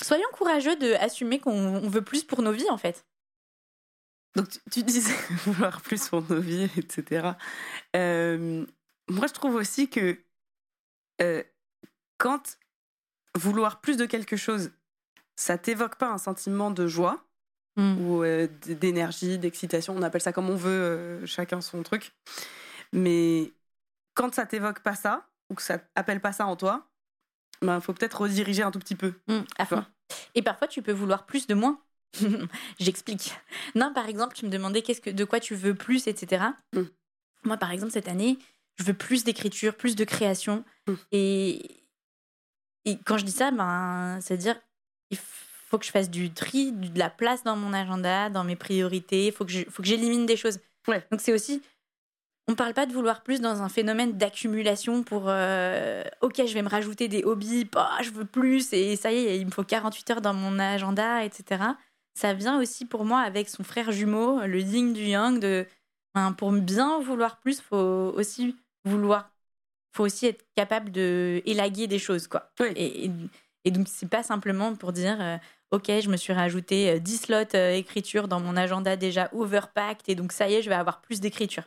soyons 0.01 0.27
courageux 0.31 0.75
d'assumer 0.77 1.39
qu'on 1.39 1.79
veut 1.89 2.03
plus 2.03 2.23
pour 2.23 2.41
nos 2.41 2.51
vies, 2.51 2.69
en 2.69 2.77
fait. 2.77 3.05
Donc, 4.35 4.47
tu, 4.71 4.83
disais 4.83 5.13
vouloir 5.45 5.81
plus 5.81 6.07
pour 6.07 6.23
nos 6.29 6.39
vies, 6.39 6.69
etc. 6.77 7.31
moi, 7.93 9.27
je 9.27 9.33
trouve 9.33 9.55
aussi 9.55 9.89
que 9.89 10.17
quand 12.17 12.57
vouloir 13.35 13.81
plus 13.81 13.97
de 13.97 14.05
quelque 14.05 14.37
chose, 14.37 14.71
ça 15.35 15.57
t'évoque 15.57 15.97
pas 15.97 16.09
un 16.09 16.17
sentiment 16.17 16.71
de 16.71 16.87
joie, 16.87 17.25
mm. 17.75 18.07
ou 18.07 18.23
d'énergie, 18.67 19.37
d'excitation. 19.37 19.95
On 19.95 20.01
appelle 20.01 20.21
ça 20.21 20.33
comme 20.33 20.49
on 20.49 20.55
veut, 20.55 21.25
chacun 21.25 21.61
son 21.61 21.83
truc. 21.83 22.11
Mais 22.91 23.51
quand 24.13 24.33
ça 24.33 24.45
t'évoque 24.45 24.79
pas 24.79 24.95
ça, 24.95 25.27
ou 25.49 25.55
que 25.55 25.61
ça 25.61 25.79
appelle 25.95 26.21
pas 26.21 26.31
ça 26.31 26.45
en 26.45 26.55
toi, 26.55 26.87
il 27.61 27.67
ben, 27.67 27.79
faut 27.79 27.93
peut-être 27.93 28.21
rediriger 28.21 28.63
un 28.63 28.71
tout 28.71 28.79
petit 28.79 28.95
peu. 28.95 29.13
Mmh, 29.27 29.39
à 29.57 29.65
fond. 29.65 29.85
Et 30.35 30.41
parfois, 30.41 30.67
tu 30.67 30.81
peux 30.81 30.91
vouloir 30.91 31.25
plus 31.25 31.47
de 31.47 31.53
moins. 31.53 31.81
J'explique. 32.79 33.33
Non, 33.75 33.93
par 33.93 34.07
exemple, 34.09 34.35
tu 34.35 34.45
me 34.45 34.51
demandais 34.51 34.81
qu'est-ce 34.81 35.01
que, 35.01 35.09
de 35.09 35.23
quoi 35.23 35.39
tu 35.39 35.55
veux 35.55 35.73
plus, 35.73 36.07
etc. 36.07 36.43
Mmh. 36.73 36.81
Moi, 37.45 37.57
par 37.57 37.71
exemple, 37.71 37.91
cette 37.91 38.07
année, 38.07 38.37
je 38.75 38.83
veux 38.83 38.93
plus 38.93 39.23
d'écriture, 39.23 39.75
plus 39.75 39.95
de 39.95 40.03
création. 40.03 40.63
Mmh. 40.87 40.93
Et, 41.11 41.83
et 42.85 42.97
quand 43.05 43.17
je 43.17 43.25
dis 43.25 43.31
ça, 43.31 43.51
ben, 43.51 44.19
c'est-à-dire, 44.21 44.59
il 45.09 45.17
faut 45.17 45.52
que 45.77 45.85
je 45.85 45.91
fasse 45.91 46.09
du 46.09 46.31
tri, 46.31 46.71
de 46.71 46.97
la 46.97 47.09
place 47.09 47.43
dans 47.43 47.55
mon 47.55 47.73
agenda, 47.73 48.29
dans 48.29 48.43
mes 48.43 48.55
priorités. 48.55 49.27
Il 49.27 49.31
faut 49.31 49.45
que 49.45 49.53
j'élimine 49.83 50.25
des 50.25 50.37
choses. 50.37 50.59
Ouais. 50.87 51.05
Donc, 51.11 51.21
c'est 51.21 51.33
aussi 51.33 51.61
on 52.47 52.55
parle 52.55 52.73
pas 52.73 52.85
de 52.85 52.93
vouloir 52.93 53.23
plus 53.23 53.39
dans 53.39 53.61
un 53.61 53.69
phénomène 53.69 54.17
d'accumulation 54.17 55.03
pour 55.03 55.25
euh, 55.27 56.03
ok 56.21 56.41
je 56.45 56.53
vais 56.53 56.61
me 56.61 56.69
rajouter 56.69 57.07
des 57.07 57.23
hobbies 57.23 57.65
bah, 57.65 57.91
je 58.01 58.09
veux 58.11 58.25
plus 58.25 58.73
et 58.73 58.95
ça 58.95 59.11
y 59.11 59.17
est 59.17 59.39
il 59.39 59.45
me 59.45 59.51
faut 59.51 59.63
48 59.63 60.11
heures 60.11 60.21
dans 60.21 60.33
mon 60.33 60.59
agenda 60.59 61.23
etc 61.23 61.63
ça 62.15 62.33
vient 62.33 62.59
aussi 62.59 62.85
pour 62.85 63.05
moi 63.05 63.21
avec 63.21 63.49
son 63.49 63.63
frère 63.63 63.91
jumeau 63.91 64.41
le 64.45 64.59
yin 64.59 64.93
du 64.93 65.05
yang 65.05 65.39
de 65.39 65.65
pour 66.37 66.51
bien 66.51 66.99
vouloir 66.99 67.39
plus 67.39 67.61
faut 67.61 68.13
aussi 68.15 68.57
vouloir 68.83 69.31
faut 69.95 70.03
aussi 70.03 70.27
être 70.27 70.45
capable 70.55 70.91
de 70.91 71.41
élaguer 71.45 71.87
des 71.87 71.99
choses 71.99 72.27
quoi 72.27 72.51
et, 72.75 73.05
et, 73.05 73.11
donc 73.71 73.87
c'est 73.89 74.09
pas 74.09 74.23
simplement 74.23 74.75
pour 74.75 74.91
dire 74.91 75.17
euh, 75.21 75.37
ok 75.71 75.85
je 75.87 76.09
me 76.09 76.17
suis 76.17 76.33
rajouté 76.33 76.99
10 76.99 77.13
euh, 77.13 77.17
slots 77.17 77.59
écriture 77.77 78.27
dans 78.27 78.39
mon 78.39 78.57
agenda 78.57 78.95
déjà 78.95 79.29
overpacked 79.33 80.09
et 80.09 80.15
donc 80.15 80.31
ça 80.31 80.49
y 80.49 80.55
est 80.55 80.61
je 80.61 80.69
vais 80.69 80.75
avoir 80.75 81.01
plus 81.01 81.19
d'écriture 81.21 81.63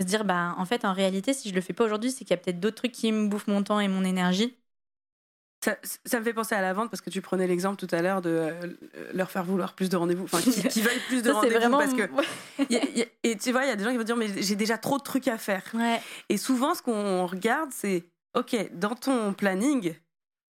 se 0.00 0.06
dire, 0.06 0.24
bah, 0.24 0.54
en 0.58 0.64
fait, 0.64 0.84
en 0.84 0.92
réalité, 0.92 1.32
si 1.32 1.48
je 1.48 1.54
le 1.54 1.60
fais 1.60 1.72
pas 1.72 1.84
aujourd'hui, 1.84 2.10
c'est 2.10 2.24
qu'il 2.24 2.30
y 2.30 2.34
a 2.34 2.36
peut-être 2.38 2.60
d'autres 2.60 2.76
trucs 2.76 2.92
qui 2.92 3.12
me 3.12 3.28
bouffent 3.28 3.46
mon 3.46 3.62
temps 3.62 3.80
et 3.80 3.88
mon 3.88 4.04
énergie. 4.04 4.56
Ça, 5.62 5.76
ça, 6.06 6.18
me 6.18 6.24
fait 6.24 6.32
penser 6.32 6.54
à 6.54 6.62
la 6.62 6.72
vente 6.72 6.90
parce 6.90 7.02
que 7.02 7.10
tu 7.10 7.20
prenais 7.20 7.46
l'exemple 7.46 7.76
tout 7.76 7.94
à 7.94 8.00
l'heure 8.00 8.22
de 8.22 8.30
euh, 8.30 8.66
leur 9.12 9.30
faire 9.30 9.44
vouloir 9.44 9.74
plus 9.74 9.90
de 9.90 9.96
rendez-vous, 9.98 10.24
enfin 10.24 10.40
qui, 10.40 10.66
qui 10.66 10.80
veulent 10.80 11.02
plus 11.06 11.22
de 11.22 11.30
rendez-vous 11.32 11.54
vraiment... 11.54 11.78
parce 11.78 11.92
que 11.92 12.08
et 13.22 13.36
tu 13.36 13.52
vois 13.52 13.64
il 13.64 13.68
y 13.68 13.70
a 13.70 13.76
des 13.76 13.84
gens 13.84 13.90
qui 13.90 13.98
vont 13.98 14.02
dire 14.02 14.16
mais 14.16 14.42
j'ai 14.42 14.56
déjà 14.56 14.78
trop 14.78 14.96
de 14.96 15.02
trucs 15.02 15.28
à 15.28 15.36
faire. 15.36 15.62
Ouais. 15.74 16.00
Et 16.30 16.38
souvent 16.38 16.74
ce 16.74 16.80
qu'on 16.80 17.26
regarde 17.26 17.68
c'est 17.72 18.04
ok 18.34 18.70
dans 18.72 18.94
ton 18.94 19.34
planning 19.34 19.92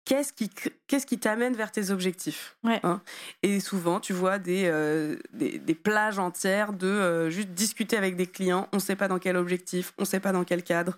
qu'est-ce 0.10 0.34
qui 0.34 0.50
qu'est-ce 0.88 1.06
qui 1.06 1.19
t'amène 1.19 1.54
vers 1.54 1.72
tes 1.72 1.91
objectifs 1.91 2.58
hein? 2.63 3.00
Et 3.43 3.60
souvent, 3.60 4.00
tu 4.00 4.12
vois 4.12 4.39
des, 4.39 4.63
euh, 4.65 5.17
des, 5.34 5.76
plages 5.76 6.17
entières 6.17 6.74
de 6.74 6.88
euh, 6.88 7.30
juste 7.30 7.50
discuter 7.50 7.95
avec 7.95 8.15
des 8.15 8.26
clients. 8.26 8.67
On 8.74 8.78
ne 8.78 8.82
sait 8.82 8.95
pas 8.95 9.08
dans 9.08 9.19
quel 9.19 9.38
objectif, 9.38 9.93
on 10.00 10.02
ne 10.02 10.08
sait 10.08 10.19
pas 10.19 10.32
dans 10.32 10.43
quel 10.43 10.63
cadre. 10.63 10.98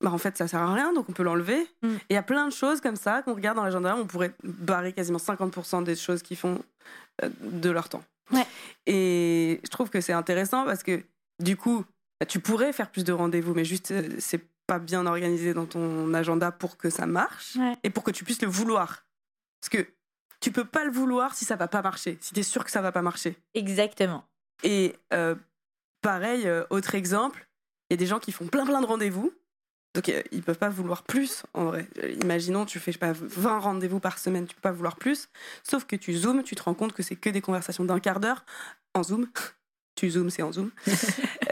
Bah, 0.00 0.10
en 0.10 0.18
fait, 0.18 0.36
ça 0.36 0.48
sert 0.48 0.60
à 0.60 0.74
rien, 0.74 0.92
donc 0.92 1.08
on 1.08 1.12
peut 1.12 1.22
l'enlever. 1.22 1.64
Mm. 1.82 1.86
Et 1.86 1.98
il 2.10 2.14
y 2.14 2.16
a 2.16 2.22
plein 2.24 2.48
de 2.48 2.52
choses 2.52 2.80
comme 2.80 2.96
ça 2.96 3.22
qu'on 3.22 3.34
regarde 3.34 3.56
dans 3.56 3.64
l'agenda. 3.64 3.96
On 3.96 4.06
pourrait 4.06 4.32
barrer 4.42 4.92
quasiment 4.92 5.18
50% 5.18 5.84
des 5.84 5.94
choses 5.94 6.22
qui 6.22 6.34
font 6.34 6.60
euh, 7.22 7.28
de 7.40 7.70
leur 7.70 7.88
temps. 7.88 8.02
Et 8.86 9.60
je 9.62 9.70
trouve 9.70 9.90
que 9.90 10.00
c'est 10.00 10.12
intéressant 10.12 10.64
parce 10.64 10.82
que 10.82 11.02
du 11.40 11.56
coup, 11.56 11.84
bah, 12.18 12.26
tu 12.26 12.40
pourrais 12.40 12.72
faire 12.72 12.90
plus 12.90 13.04
de 13.04 13.12
rendez-vous, 13.12 13.54
mais 13.54 13.64
juste 13.64 13.94
c'est 14.18 14.40
pas 14.68 14.78
bien 14.78 15.06
organisé 15.06 15.54
dans 15.54 15.64
ton 15.64 16.12
agenda 16.12 16.52
pour 16.52 16.76
que 16.76 16.90
ça 16.90 17.06
marche 17.06 17.56
et 17.82 17.90
pour 17.90 18.04
que 18.04 18.10
tu 18.10 18.22
puisses 18.22 18.42
le 18.42 18.48
vouloir. 18.48 19.06
Parce 19.60 19.70
que 19.70 19.90
tu 20.40 20.52
peux 20.52 20.66
pas 20.66 20.84
le 20.84 20.92
vouloir 20.92 21.34
si 21.34 21.46
ça 21.46 21.56
va 21.56 21.68
pas 21.68 21.80
marcher, 21.80 22.18
si 22.20 22.34
tu 22.34 22.40
es 22.40 22.44
sûr 22.44 22.64
que 22.64 22.70
ça 22.70 22.82
va 22.82 22.92
pas 22.92 23.00
marcher. 23.00 23.36
Exactement. 23.54 24.24
Et 24.62 24.94
euh, 25.14 25.34
pareil, 26.02 26.46
euh, 26.46 26.64
autre 26.68 26.94
exemple, 26.94 27.48
il 27.88 27.94
y 27.94 27.96
a 27.96 27.96
des 27.96 28.06
gens 28.06 28.18
qui 28.18 28.30
font 28.30 28.46
plein 28.46 28.66
plein 28.66 28.82
de 28.82 28.86
rendez-vous. 28.86 29.32
Donc 29.94 30.10
euh, 30.10 30.22
ils 30.32 30.42
peuvent 30.42 30.58
pas 30.58 30.68
vouloir 30.68 31.02
plus 31.02 31.44
en 31.54 31.64
vrai. 31.64 31.88
Imaginons 32.22 32.66
tu 32.66 32.78
fais 32.78 32.92
je 32.92 32.98
sais 32.98 33.06
pas 33.06 33.14
20 33.14 33.60
rendez-vous 33.60 34.00
par 34.00 34.18
semaine, 34.18 34.46
tu 34.46 34.54
peux 34.54 34.60
pas 34.60 34.70
vouloir 34.70 34.96
plus, 34.96 35.30
sauf 35.64 35.86
que 35.86 35.96
tu 35.96 36.12
zoomes, 36.12 36.42
tu 36.42 36.54
te 36.54 36.62
rends 36.62 36.74
compte 36.74 36.92
que 36.92 37.02
c'est 37.02 37.16
que 37.16 37.30
des 37.30 37.40
conversations 37.40 37.84
d'un 37.84 38.00
quart 38.00 38.20
d'heure 38.20 38.44
en 38.94 39.02
zoom. 39.02 39.26
tu 39.94 40.10
zoomes, 40.10 40.28
c'est 40.28 40.42
en 40.42 40.52
zoom. 40.52 40.70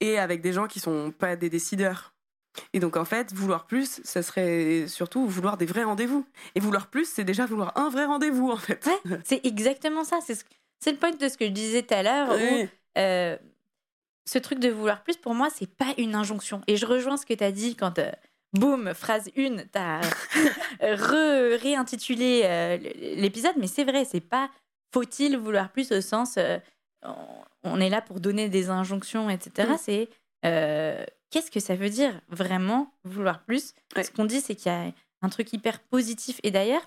et 0.00 0.18
avec 0.18 0.42
des 0.42 0.52
gens 0.52 0.66
qui 0.68 0.78
sont 0.78 1.10
pas 1.10 1.34
des 1.34 1.48
décideurs. 1.48 2.12
Et 2.72 2.80
donc 2.80 2.96
en 2.96 3.04
fait, 3.04 3.32
vouloir 3.32 3.66
plus, 3.66 4.00
ça 4.04 4.22
serait 4.22 4.86
surtout 4.88 5.26
vouloir 5.26 5.56
des 5.56 5.66
vrais 5.66 5.84
rendez-vous. 5.84 6.26
Et 6.54 6.60
vouloir 6.60 6.88
plus, 6.88 7.08
c'est 7.08 7.24
déjà 7.24 7.46
vouloir 7.46 7.76
un 7.76 7.88
vrai 7.88 8.04
rendez-vous 8.04 8.50
en 8.50 8.56
fait. 8.56 8.88
c'est 9.24 9.44
exactement 9.44 10.04
ça. 10.04 10.18
C'est 10.22 10.92
le 10.92 10.98
point 10.98 11.10
de 11.10 11.28
ce 11.28 11.36
que 11.36 11.46
je 11.46 11.50
disais 11.50 11.82
tout 11.82 11.94
à 11.94 12.02
l'heure. 12.02 12.36
Euh, 12.98 13.36
ce 14.26 14.38
truc 14.38 14.58
de 14.58 14.68
vouloir 14.68 15.02
plus, 15.02 15.16
pour 15.16 15.34
moi, 15.34 15.48
c'est 15.54 15.70
pas 15.70 15.94
une 15.96 16.14
injonction. 16.14 16.60
Et 16.66 16.76
je 16.76 16.86
rejoins 16.86 17.16
ce 17.16 17.24
que 17.24 17.34
tu 17.34 17.44
as 17.44 17.52
dit 17.52 17.76
quand, 17.76 17.98
euh, 17.98 18.10
boum, 18.52 18.92
phrase 18.94 19.30
1, 19.36 19.56
tu 19.56 19.64
as 19.74 20.00
re 20.82 21.60
réintitulé 21.60 22.42
euh, 22.44 22.76
l'épisode. 23.16 23.54
Mais 23.56 23.68
c'est 23.68 23.84
vrai, 23.84 24.04
c'est 24.04 24.20
pas 24.20 24.50
faut-il 24.92 25.36
vouloir 25.36 25.70
plus 25.70 25.92
au 25.92 26.00
sens 26.00 26.38
on 27.64 27.80
est 27.80 27.90
là 27.90 28.00
pour 28.00 28.20
donner 28.20 28.48
des 28.48 28.70
injonctions, 28.70 29.30
etc. 29.30 29.68
Mm. 29.70 29.76
C'est 29.78 30.08
qu'est-ce 31.30 31.50
que 31.50 31.60
ça 31.60 31.76
veut 31.76 31.90
dire 31.90 32.20
vraiment 32.28 32.92
vouloir 33.04 33.44
plus? 33.44 33.74
Ce 33.96 34.10
qu'on 34.10 34.24
dit, 34.24 34.40
c'est 34.40 34.54
qu'il 34.54 34.70
y 34.72 34.74
a 34.74 34.92
un 35.22 35.28
truc 35.28 35.52
hyper 35.52 35.80
positif. 35.80 36.40
Et 36.42 36.50
d'ailleurs, 36.50 36.82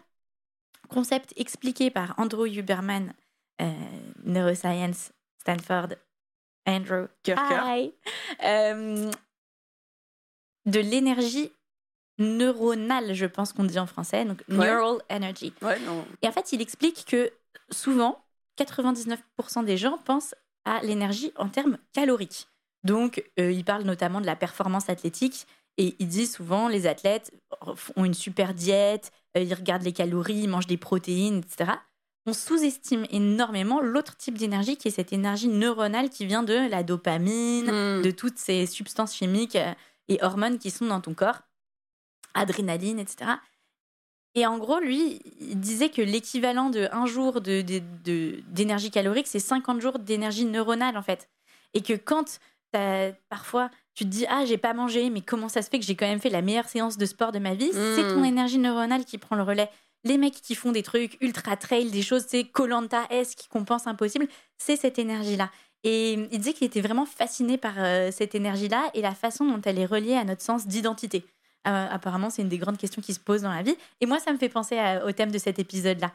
concept 0.89 1.33
expliqué 1.37 1.89
par 1.91 2.13
Andrew 2.17 2.45
Huberman, 2.45 3.13
euh, 3.61 3.71
Neuroscience, 4.23 5.11
Stanford, 5.39 5.89
Andrew 6.67 7.07
Kirker, 7.23 7.41
euh, 8.43 9.11
de 10.65 10.79
l'énergie 10.79 11.51
neuronale, 12.19 13.13
je 13.15 13.25
pense 13.25 13.51
qu'on 13.51 13.63
dit 13.63 13.79
en 13.79 13.87
français, 13.87 14.25
donc 14.25 14.43
neural 14.47 14.99
energy. 15.09 15.53
Et 16.21 16.27
en 16.27 16.31
fait, 16.31 16.51
il 16.53 16.61
explique 16.61 17.05
que 17.05 17.31
souvent, 17.71 18.23
99% 18.59 19.65
des 19.65 19.77
gens 19.77 19.97
pensent 19.97 20.35
à 20.65 20.81
l'énergie 20.83 21.31
en 21.35 21.49
termes 21.49 21.79
caloriques. 21.93 22.47
Donc, 22.83 23.23
euh, 23.39 23.51
il 23.51 23.63
parle 23.63 23.83
notamment 23.83 24.21
de 24.21 24.25
la 24.25 24.35
performance 24.35 24.89
athlétique 24.89 25.45
et 25.77 25.95
il 25.99 26.07
dit 26.07 26.27
souvent 26.27 26.67
les 26.67 26.87
athlètes 26.87 27.31
ont 27.95 28.05
une 28.05 28.13
super 28.13 28.53
diète, 28.53 29.11
euh, 29.37 29.41
ils 29.41 29.53
regardent 29.53 29.83
les 29.83 29.93
calories, 29.93 30.41
ils 30.43 30.49
mangent 30.49 30.67
des 30.67 30.77
protéines, 30.77 31.39
etc. 31.39 31.71
On 32.25 32.33
sous-estime 32.33 33.05
énormément 33.09 33.81
l'autre 33.81 34.15
type 34.15 34.37
d'énergie 34.37 34.77
qui 34.77 34.87
est 34.87 34.91
cette 34.91 35.13
énergie 35.13 35.47
neuronale 35.47 36.09
qui 36.09 36.25
vient 36.25 36.43
de 36.43 36.69
la 36.69 36.83
dopamine, 36.83 37.71
hmm. 37.71 38.01
de 38.01 38.11
toutes 38.11 38.37
ces 38.37 38.65
substances 38.65 39.15
chimiques 39.15 39.55
euh, 39.55 39.73
et 40.07 40.19
hormones 40.23 40.59
qui 40.59 40.71
sont 40.71 40.85
dans 40.85 41.01
ton 41.01 41.13
corps, 41.13 41.39
adrénaline, 42.33 42.99
etc. 42.99 43.31
Et 44.35 44.45
en 44.45 44.57
gros, 44.57 44.79
lui, 44.79 45.19
il 45.41 45.59
disait 45.59 45.89
que 45.89 46.01
l'équivalent 46.01 46.69
de 46.69 46.87
un 46.91 47.05
jour 47.05 47.41
d'énergie 47.41 48.89
de, 48.89 48.93
calorique, 48.93 49.27
c'est 49.27 49.39
50 49.39 49.81
jours 49.81 49.99
d'énergie 49.99 50.45
neuronale, 50.45 50.97
en 50.97 51.01
fait. 51.01 51.29
Et 51.73 51.81
que 51.81 51.93
quand 51.93 52.39
parfois 53.29 53.69
tu 53.93 54.05
te 54.05 54.09
dis 54.09 54.25
ah 54.29 54.45
j'ai 54.45 54.57
pas 54.57 54.73
mangé 54.73 55.09
mais 55.09 55.21
comment 55.21 55.49
ça 55.49 55.61
se 55.61 55.69
fait 55.69 55.79
que 55.79 55.85
j'ai 55.85 55.95
quand 55.95 56.07
même 56.07 56.19
fait 56.19 56.29
la 56.29 56.41
meilleure 56.41 56.67
séance 56.67 56.97
de 56.97 57.05
sport 57.05 57.31
de 57.31 57.39
ma 57.39 57.53
vie? 57.53 57.71
C'est 57.71 58.07
ton 58.13 58.21
hmm. 58.21 58.25
énergie 58.25 58.57
neuronale 58.57 59.05
qui 59.05 59.17
prend 59.17 59.35
le 59.35 59.43
relais. 59.43 59.69
Les 60.03 60.17
mecs 60.17 60.41
qui 60.41 60.55
font 60.55 60.71
des 60.71 60.83
trucs 60.83 61.17
ultra 61.21 61.57
trail 61.57 61.91
des 61.91 62.01
choses 62.01 62.25
c'est 62.27 62.43
colanta 62.43 63.03
S 63.09 63.35
qui 63.35 63.47
compense 63.47 63.87
impossible 63.87 64.27
c'est 64.57 64.75
cette 64.75 64.99
énergie 64.99 65.35
là 65.35 65.49
et 65.83 66.13
il 66.13 66.37
disait 66.39 66.53
qu'il 66.53 66.67
était 66.67 66.81
vraiment 66.81 67.05
fasciné 67.05 67.57
par 67.57 67.73
euh, 67.77 68.11
cette 68.11 68.35
énergie 68.35 68.67
là 68.67 68.89
et 68.93 69.01
la 69.01 69.15
façon 69.15 69.45
dont 69.45 69.61
elle 69.63 69.79
est 69.79 69.85
reliée 69.85 70.15
à 70.15 70.23
notre 70.23 70.41
sens 70.41 70.67
d'identité. 70.67 71.25
Euh, 71.67 71.87
apparemment 71.89 72.29
c'est 72.29 72.41
une 72.41 72.49
des 72.49 72.57
grandes 72.57 72.77
questions 72.77 73.01
qui 73.01 73.13
se 73.13 73.19
posent 73.19 73.43
dans 73.43 73.53
la 73.53 73.61
vie. 73.61 73.75
Et 73.99 74.05
moi 74.05 74.19
ça 74.19 74.31
me 74.33 74.37
fait 74.37 74.49
penser 74.49 74.79
au 75.05 75.11
thème 75.11 75.31
de 75.31 75.37
cet 75.37 75.59
épisode 75.59 75.99
là 75.99 76.11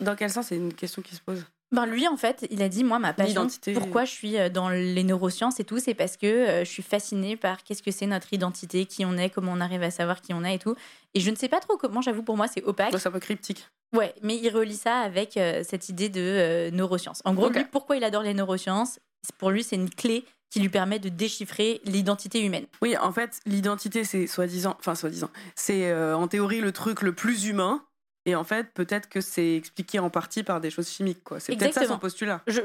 dans 0.00 0.16
quel 0.16 0.30
sens 0.30 0.46
c'est 0.48 0.56
une 0.56 0.74
question 0.74 1.02
qui 1.02 1.14
se 1.14 1.20
pose? 1.20 1.44
Ben 1.74 1.86
lui, 1.86 2.06
en 2.06 2.16
fait, 2.16 2.46
il 2.50 2.62
a 2.62 2.68
dit 2.68 2.84
moi, 2.84 2.98
ma 2.98 3.12
passion, 3.12 3.48
pourquoi 3.74 4.04
je 4.04 4.12
suis 4.12 4.38
euh, 4.38 4.48
dans 4.48 4.68
les 4.68 5.02
neurosciences 5.02 5.58
et 5.58 5.64
tout, 5.64 5.78
c'est 5.78 5.94
parce 5.94 6.16
que 6.16 6.26
euh, 6.26 6.64
je 6.64 6.70
suis 6.70 6.82
fascinée 6.82 7.36
par 7.36 7.64
qu'est-ce 7.64 7.82
que 7.82 7.90
c'est 7.90 8.06
notre 8.06 8.32
identité, 8.32 8.86
qui 8.86 9.04
on 9.04 9.16
est, 9.16 9.28
comment 9.28 9.52
on 9.52 9.60
arrive 9.60 9.82
à 9.82 9.90
savoir 9.90 10.20
qui 10.20 10.32
on 10.32 10.44
est 10.44 10.54
et 10.54 10.58
tout. 10.58 10.76
Et 11.14 11.20
je 11.20 11.30
ne 11.30 11.36
sais 11.36 11.48
pas 11.48 11.60
trop 11.60 11.76
comment, 11.76 12.00
j'avoue, 12.00 12.22
pour 12.22 12.36
moi, 12.36 12.46
c'est 12.46 12.62
opaque. 12.62 12.94
c'est 12.96 13.08
un 13.08 13.10
peu 13.10 13.18
cryptique. 13.18 13.68
Ouais, 13.94 14.14
mais 14.22 14.36
il 14.36 14.48
relie 14.50 14.76
ça 14.76 15.00
avec 15.00 15.36
euh, 15.36 15.62
cette 15.68 15.88
idée 15.88 16.08
de 16.08 16.70
neurosciences. 16.72 17.22
En 17.24 17.34
gros, 17.34 17.48
lui, 17.48 17.64
pourquoi 17.64 17.96
il 17.96 18.04
adore 18.04 18.22
les 18.22 18.34
neurosciences 18.34 19.00
Pour 19.38 19.50
lui, 19.50 19.62
c'est 19.62 19.76
une 19.76 19.90
clé 19.90 20.24
qui 20.50 20.60
lui 20.60 20.68
permet 20.68 21.00
de 21.00 21.08
déchiffrer 21.08 21.80
l'identité 21.84 22.44
humaine. 22.44 22.66
Oui, 22.82 22.96
en 22.96 23.12
fait, 23.12 23.40
l'identité, 23.46 24.04
c'est 24.04 24.28
soi-disant, 24.28 24.76
enfin 24.78 24.94
soi-disant, 24.94 25.30
c'est 25.56 25.92
en 25.92 26.28
théorie 26.28 26.60
le 26.60 26.70
truc 26.70 27.02
le 27.02 27.12
plus 27.12 27.46
humain 27.46 27.82
et 28.26 28.34
en 28.34 28.44
fait, 28.44 28.72
peut-être 28.72 29.08
que 29.08 29.20
c'est 29.20 29.56
expliqué 29.56 29.98
en 29.98 30.10
partie 30.10 30.42
par 30.42 30.60
des 30.60 30.70
choses 30.70 30.88
chimiques. 30.88 31.22
quoi. 31.24 31.40
C'est 31.40 31.56
peut-être 31.56 31.74
ça 31.74 31.86
son 31.86 31.98
postulat. 31.98 32.40
Je... 32.46 32.62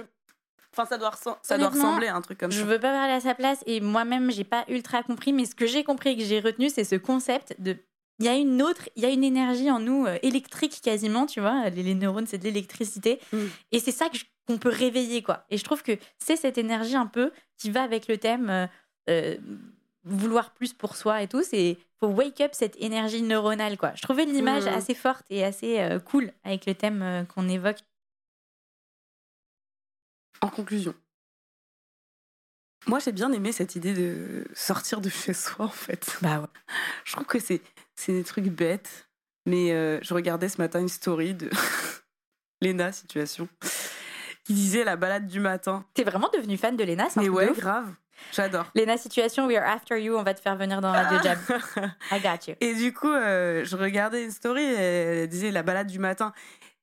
Enfin, 0.72 0.86
ça 0.86 0.98
doit, 0.98 1.12
ça 1.42 1.58
doit 1.58 1.70
ressembler 1.70 2.08
à 2.08 2.16
un 2.16 2.22
truc 2.22 2.38
comme 2.38 2.52
je 2.52 2.58
ça. 2.58 2.64
Je 2.64 2.70
veux 2.70 2.80
pas 2.80 2.92
parler 2.92 3.14
à 3.14 3.20
sa 3.20 3.34
place 3.34 3.64
et 3.66 3.82
moi-même, 3.82 4.30
j'ai 4.32 4.44
pas 4.44 4.66
ultra 4.70 5.02
compris, 5.02 5.34
mais 5.34 5.46
ce 5.46 5.56
que 5.56 5.66
j'ai 5.66 5.84
compris 5.84 6.12
et 6.12 6.18
que 6.18 6.24
j'ai 6.24 6.40
retenu, 6.40 6.70
c'est 6.70 6.84
ce 6.84 6.96
concept 6.96 7.56
de 7.60 7.76
il 8.20 8.26
y 8.26 8.30
a 8.30 8.36
une 8.36 8.62
autre, 8.62 8.90
il 8.96 9.04
y 9.04 9.06
a 9.06 9.10
une 9.10 9.24
énergie 9.24 9.72
en 9.72 9.80
nous 9.80 10.06
euh, 10.06 10.18
électrique 10.22 10.82
quasiment, 10.84 11.26
tu 11.26 11.40
vois. 11.40 11.70
Les, 11.70 11.84
les 11.84 11.96
neurones, 11.96 12.28
c'est 12.28 12.38
de 12.38 12.44
l'électricité. 12.44 13.20
Mm. 13.32 13.38
Et 13.72 13.80
c'est 13.80 13.92
ça 13.92 14.10
qu'on 14.46 14.58
peut 14.58 14.70
réveiller, 14.70 15.24
quoi. 15.24 15.46
Et 15.50 15.58
je 15.58 15.64
trouve 15.64 15.84
que 15.84 15.98
c'est 16.18 16.36
cette 16.36 16.58
énergie 16.58 16.98
un 16.98 17.06
peu 17.06 17.32
qui 17.58 17.70
va 17.72 17.82
avec 17.82 18.08
le 18.08 18.18
thème 18.18 18.50
euh, 18.50 18.68
euh, 19.10 19.38
vouloir 20.04 20.52
plus 20.52 20.74
pour 20.74 20.98
soi 20.98 21.22
et 21.22 21.28
tout. 21.28 21.44
C'est 21.44 21.78
faut 22.00 22.08
wake 22.08 22.42
up 22.42 22.52
cette 22.54 22.76
énergie 22.82 23.22
neuronale, 23.22 23.78
quoi. 23.78 23.92
Je 23.96 24.02
trouvais 24.02 24.26
l'image 24.26 24.64
Mm. 24.66 24.68
assez 24.70 24.96
forte 24.96 25.26
et 25.30 25.44
assez 25.44 25.80
euh, 25.80 26.00
cool 26.00 26.32
avec 26.44 26.66
le 26.66 26.74
thème 26.76 27.02
euh, 27.02 27.24
qu'on 27.26 27.48
évoque. 27.50 27.80
En 30.42 30.48
conclusion, 30.50 30.94
moi 32.88 33.00
j'ai 33.00 33.12
bien 33.12 33.32
aimé 33.34 33.52
cette 33.52 33.76
idée 33.76 33.94
de 33.94 34.46
sortir 34.54 35.02
de 35.02 35.10
chez 35.10 35.34
soi 35.34 35.66
en 35.66 35.70
fait. 35.70 36.18
Bah 36.22 36.40
ouais. 36.40 36.48
Je 37.04 37.12
trouve 37.14 37.26
que 37.26 37.40
c'est 37.40 37.62
c'est 37.96 38.14
des 38.14 38.24
trucs 38.24 38.46
bêtes, 38.46 39.10
mais 39.46 39.74
euh, 39.74 40.00
je 40.02 40.14
regardais 40.14 40.48
ce 40.48 40.58
matin 40.60 40.80
une 40.80 40.88
story 40.88 41.34
de 41.34 41.50
Lena 42.62 42.92
situation 42.94 43.50
qui 44.46 44.54
disait 44.54 44.86
la 44.86 44.96
balade 44.96 45.28
du 45.28 45.42
matin. 45.42 45.86
T'es 45.94 46.04
vraiment 46.06 46.30
devenu 46.34 46.58
fan 46.58 46.78
de 46.78 46.84
Lena, 46.86 47.10
c'est 47.10 47.20
Mais 47.20 47.30
ouais, 47.30 47.52
grave, 47.54 47.94
j'adore. 48.32 48.66
Lena 48.76 48.98
Situation, 48.98 49.48
we 49.48 49.56
are 49.58 49.66
after 49.68 49.98
you, 49.98 50.16
on 50.18 50.24
va 50.24 50.34
te 50.34 50.42
faire 50.42 50.56
venir 50.56 50.82
dans 50.82 50.92
Radio 50.92 51.18
Jab. 51.24 51.38
I 52.12 52.20
got 52.22 52.48
you. 52.50 52.56
Et 52.62 52.74
du 52.76 52.94
coup, 52.94 53.12
euh, 53.12 53.64
je 53.66 53.76
regardais 53.76 54.24
une 54.24 54.32
story, 54.32 54.64
elle 54.64 55.28
disait 55.28 55.52
la 55.52 55.64
balade 55.64 55.88
du 55.88 56.00
matin. 56.00 56.34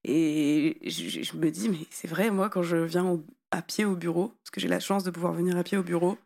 Et 0.05 0.79
je, 0.89 1.37
me 1.37 1.51
dis, 1.51 1.69
mais 1.69 1.79
c'est 1.91 2.09
vrai, 2.09 2.31
moi, 2.31 2.49
quand 2.49 2.63
je 2.63 2.77
viens 2.77 3.05
au- 3.05 3.25
à 3.51 3.63
pied 3.63 3.85
au 3.85 3.97
bureau, 3.97 4.29
parce 4.43 4.51
que 4.53 4.61
j'ai 4.61 4.69
la 4.69 4.81
chance 4.81 5.03
de 5.05 5.11
pouvoir 5.11 5.33
venir 5.33 5.57
à 5.57 5.65
pied 5.65 5.77
au 5.77 5.83
bureau, 5.83 6.17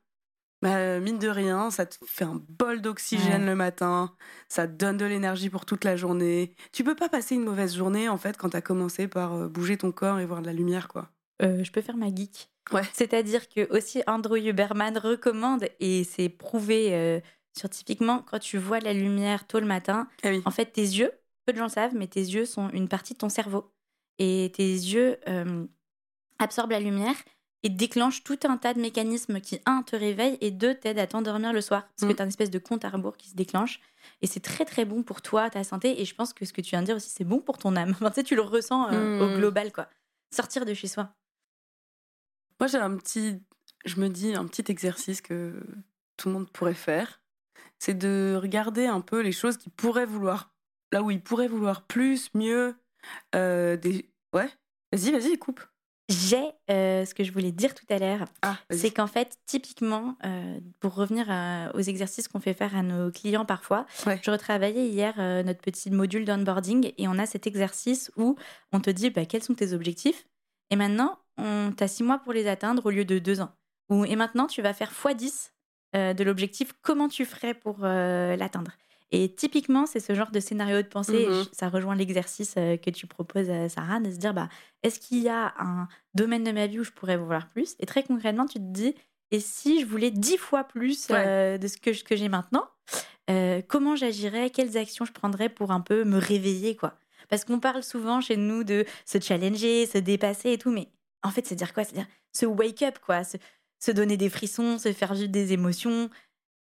bah, 0.63 1.01
mine 1.01 1.19
de 1.19 1.29
rien, 1.29 1.71
ça 1.71 1.87
te 1.87 1.97
fait 2.07 2.25
un 2.25 2.43
bol 2.51 2.83
d'oxygène 2.83 3.43
Ouais. 3.43 3.47
le 3.49 3.55
matin, 3.55 4.13
ça 4.49 4.67
te 4.67 4.73
donne 4.73 4.99
de 4.99 5.07
l'énergie 5.07 5.49
pour 5.49 5.65
toute 5.65 5.85
la 5.85 5.97
journée. 5.97 6.55
Tu 6.73 6.85
peux 6.85 6.95
pas 6.95 7.09
passer 7.09 7.35
une 7.35 7.45
mauvaise 7.45 7.75
journée, 7.75 8.11
en 8.11 8.19
fait, 8.19 8.37
quand 8.37 8.51
t'as 8.51 8.61
commencé 8.61 9.09
par 9.09 9.33
euh, 9.33 9.49
bouger 9.49 9.79
ton 9.79 9.93
corps 9.93 10.19
et 10.21 10.27
voir 10.27 10.43
de 10.43 10.47
la 10.47 10.53
lumière, 10.53 10.87
quoi. 10.89 11.09
Euh, 11.43 11.65
je 11.65 11.73
peux 11.73 11.81
faire 11.81 11.97
ma 11.97 12.15
geek. 12.15 12.50
Ouais. 12.73 12.83
C'est-à-dire 12.93 13.49
que 13.49 13.69
aussi 13.75 14.03
Andrew 14.07 14.37
Huberman 14.37 14.97
recommande, 14.99 15.67
et 15.81 16.05
c'est 16.05 16.29
prouvé 16.29 16.95
euh, 16.95 17.21
scientifiquement, 17.57 18.21
quand 18.23 18.39
tu 18.39 18.59
vois 18.59 18.79
la 18.81 18.93
lumière 18.93 19.47
tôt 19.47 19.61
le 19.61 19.67
matin, 19.67 20.09
Ah 20.23 20.29
oui. 20.29 20.43
en 20.45 20.51
fait 20.51 20.67
tes 20.67 20.83
yeux, 20.83 21.11
peu 21.47 21.53
de 21.53 21.59
gens 21.59 21.65
le 21.65 21.71
savent, 21.71 21.95
mais 21.95 22.07
tes 22.07 22.21
yeux 22.21 22.47
sont 22.47 22.71
une 22.71 22.89
partie 22.89 23.15
de 23.15 23.19
ton 23.19 23.29
cerveau. 23.29 23.73
Et 24.19 24.53
tes 24.55 24.63
yeux 24.73 25.19
euh, 25.29 25.65
absorbent 26.39 26.71
la 26.73 26.81
lumière 26.81 27.15
et 27.63 27.69
déclenchent 27.71 28.23
tout 28.25 28.39
un 28.45 28.57
tas 28.57 28.73
de 28.73 28.81
mécanismes 28.81 29.41
qui, 29.41 29.61
un, 29.67 29.83
te 29.83 29.97
réveillent 29.97 30.39
et 30.41 30.51
deux, 30.51 30.75
t'aident 30.75 30.99
à 31.01 31.07
t'endormir 31.07 31.53
le 31.53 31.61
soir. 31.61 31.87
Parce 31.97 32.09
que 32.09 32.13
Mm. 32.13 32.17
t'as 32.17 32.25
une 32.25 32.29
espèce 32.29 32.51
de 32.51 32.59
compte 32.59 32.85
à 32.85 32.89
rebours 32.91 33.17
qui 33.17 33.29
se 33.29 33.35
déclenche. 33.35 33.81
Et 34.23 34.27
c'est 34.27 34.41
très 34.41 34.65
très 34.65 34.85
bon 34.85 35.03
pour 35.03 35.21
toi, 35.23 35.51
ta 35.51 35.65
santé. 35.65 36.01
Et 36.01 36.05
je 36.05 36.15
pense 36.15 36.33
que 36.33 36.45
ce 36.47 36.53
que 36.53 36.61
tu 36.61 36.71
viens 36.71 36.81
de 36.83 36.87
dire 36.87 36.97
aussi, 36.97 37.11
c'est 37.11 37.25
bon 37.25 37.41
pour 37.41 37.59
ton 37.59 37.75
âme. 37.77 37.91
Enfin, 38.01 38.11
tu 38.11 38.15
sais, 38.17 38.23
tu 38.23 38.35
le 38.37 38.43
ressens 38.43 38.93
euh, 38.93 39.19
Mm. 39.19 39.21
au 39.23 39.37
global, 39.37 39.73
quoi. 39.73 39.89
Sortir 40.35 40.65
de 40.65 40.73
chez 40.75 40.87
soi. 40.87 41.11
Moi, 42.61 42.67
j'ai 42.69 42.79
un 42.79 42.95
petit, 42.97 43.41
je 43.85 44.01
me 44.01 44.09
dis, 44.09 44.35
un 44.35 44.47
petit 44.47 44.71
exercice 44.71 45.21
que 45.21 45.63
tout 46.17 46.29
le 46.29 46.35
monde 46.35 46.51
pourrait 46.51 46.75
faire. 46.75 47.21
C'est 47.79 47.95
de 47.97 48.39
regarder 48.41 48.87
un 48.87 49.01
peu 49.01 49.21
les 49.21 49.33
choses 49.33 49.57
qu'il 49.57 49.73
pourrait 49.73 50.07
vouloir. 50.07 50.53
Là 50.93 51.03
où 51.03 51.11
il 51.11 51.21
pourrait 51.23 51.49
vouloir 51.49 51.83
plus, 51.87 52.29
mieux. 52.35 52.75
euh, 53.35 53.77
des... 53.79 54.11
Ouais, 54.35 54.51
vas-y, 54.93 55.11
vas-y, 55.11 55.39
coupe. 55.39 55.61
J'ai 56.11 56.51
euh, 56.71 57.05
ce 57.07 57.15
que 57.15 57.23
je 57.25 57.31
voulais 57.33 57.53
dire 57.53 57.73
tout 57.75 57.87
à 57.89 57.99
l'heure. 57.99 58.25
Ah. 58.43 58.59
C'est 58.71 58.91
qu'en 58.91 59.07
fait, 59.07 59.39
typiquement, 59.47 60.17
euh, 60.25 60.59
pour 60.81 60.95
revenir 60.97 61.27
à- 61.31 61.71
aux 61.75 61.81
exercices 61.81 62.27
qu'on 62.29 62.41
fait 62.41 62.53
faire 62.53 62.77
à 62.77 62.83
nos 62.83 63.11
clients 63.13 63.45
parfois, 63.47 63.87
Ouais. 64.07 64.21
je 64.23 64.31
retravaillais 64.31 64.89
hier 64.89 65.15
euh, 65.19 65.43
notre 65.45 65.61
petit 65.61 65.91
module 65.91 66.25
d'onboarding 66.25 66.93
et 66.99 67.07
on 67.09 67.17
a 67.19 67.27
cet 67.27 67.47
exercice 67.47 68.11
où 68.17 68.37
on 68.73 68.81
te 68.81 68.91
dit 68.91 69.11
bah, 69.11 69.25
quels 69.25 69.43
sont 69.45 69.55
tes 69.55 69.73
objectifs 69.73 70.27
et 70.71 70.77
maintenant, 70.77 71.19
on 71.41 71.73
t'a 71.73 71.89
six 71.89 72.03
mois 72.03 72.19
pour 72.19 72.33
les 72.33 72.47
atteindre 72.47 72.87
au 72.87 72.91
lieu 72.91 73.05
de 73.05 73.19
deux 73.19 73.41
ans. 73.41 73.53
Ou, 73.89 74.05
et 74.05 74.17
maintenant, 74.17 74.47
tu 74.47 74.63
vas 74.63 74.73
faire 74.75 74.93
x10 74.93 75.53
euh, 75.97 76.15
de 76.15 76.23
l'objectif, 76.25 76.73
comment 76.83 77.09
tu 77.09 77.25
ferais 77.25 77.55
pour 77.55 77.79
euh, 77.83 78.37
l'atteindre. 78.37 78.73
Et 79.13 79.35
typiquement, 79.35 79.87
c'est 79.87 79.99
ce 79.99 80.15
genre 80.15 80.31
de 80.31 80.39
scénario 80.39 80.83
de 80.83 80.87
pensée, 80.87 81.17
et 81.17 81.27
Mhm. 81.31 81.45
je- 81.45 81.49
ça 81.53 81.69
rejoint 81.69 81.97
l'exercice 81.97 82.55
euh, 82.59 82.77
que 82.77 82.91
tu 82.91 83.09
proposes 83.09 83.51
à 83.51 83.69
Sarah, 83.69 83.99
de 83.99 84.11
se 84.11 84.17
dire, 84.19 84.33
bah, 84.33 84.49
est-ce 84.85 85.01
qu'il 85.01 85.19
y 85.19 85.29
a 85.29 85.53
un 85.59 85.89
domaine 86.15 86.45
de 86.45 86.53
ma 86.53 86.69
vie 86.69 86.79
où 86.79 86.85
je 86.85 86.93
pourrais 86.93 87.17
vouloir 87.17 87.49
plus? 87.49 87.75
Et 87.81 87.87
très 87.87 88.05
concrètement, 88.05 88.47
tu 88.47 88.59
te 88.59 88.65
dis, 88.65 88.95
et 89.33 89.41
si 89.41 89.81
je 89.81 89.87
voulais 89.87 90.13
dix 90.13 90.37
fois 90.39 90.63
plus 90.65 91.09
de 91.09 91.67
ce 91.67 91.77
que, 91.79 92.17
j'ai 92.17 92.29
maintenant, 92.29 92.69
comment 93.69 93.97
j'agirais? 93.97 94.51
Quelles 94.51 94.77
actions 94.77 95.05
je 95.05 95.13
prendrais 95.13 95.49
pour 95.49 95.71
un 95.71 95.81
peu 95.81 96.05
me 96.05 96.19
réveiller 96.19 96.77
quoi? 96.77 96.95
Parce 97.29 97.45
qu'on 97.45 97.61
parle 97.61 97.83
souvent 97.83 98.21
chez 98.21 98.37
nous 98.37 98.65
de 98.65 98.85
se 99.07 99.21
challenger, 99.21 99.87
se 99.87 99.99
dépasser 99.99 100.53
et 100.53 100.59
tout, 100.59 100.71
mais 100.71 100.89
en 101.23 101.31
fait, 101.31 101.47
c'est 101.47 101.55
dire 101.55 101.73
quoi? 101.75 101.85
C'est 101.85 101.95
dire 101.95 102.07
se 102.33 102.47
wake 102.47 102.83
up, 102.83 102.99
quoi, 103.05 103.25
se, 103.25 103.37
se 103.79 103.91
donner 103.91 104.17
des 104.17 104.31
frissons, 104.31 104.79
se 104.79 104.93
faire 104.93 105.15
vivre 105.15 105.31
des 105.31 105.53
émotions. 105.53 106.11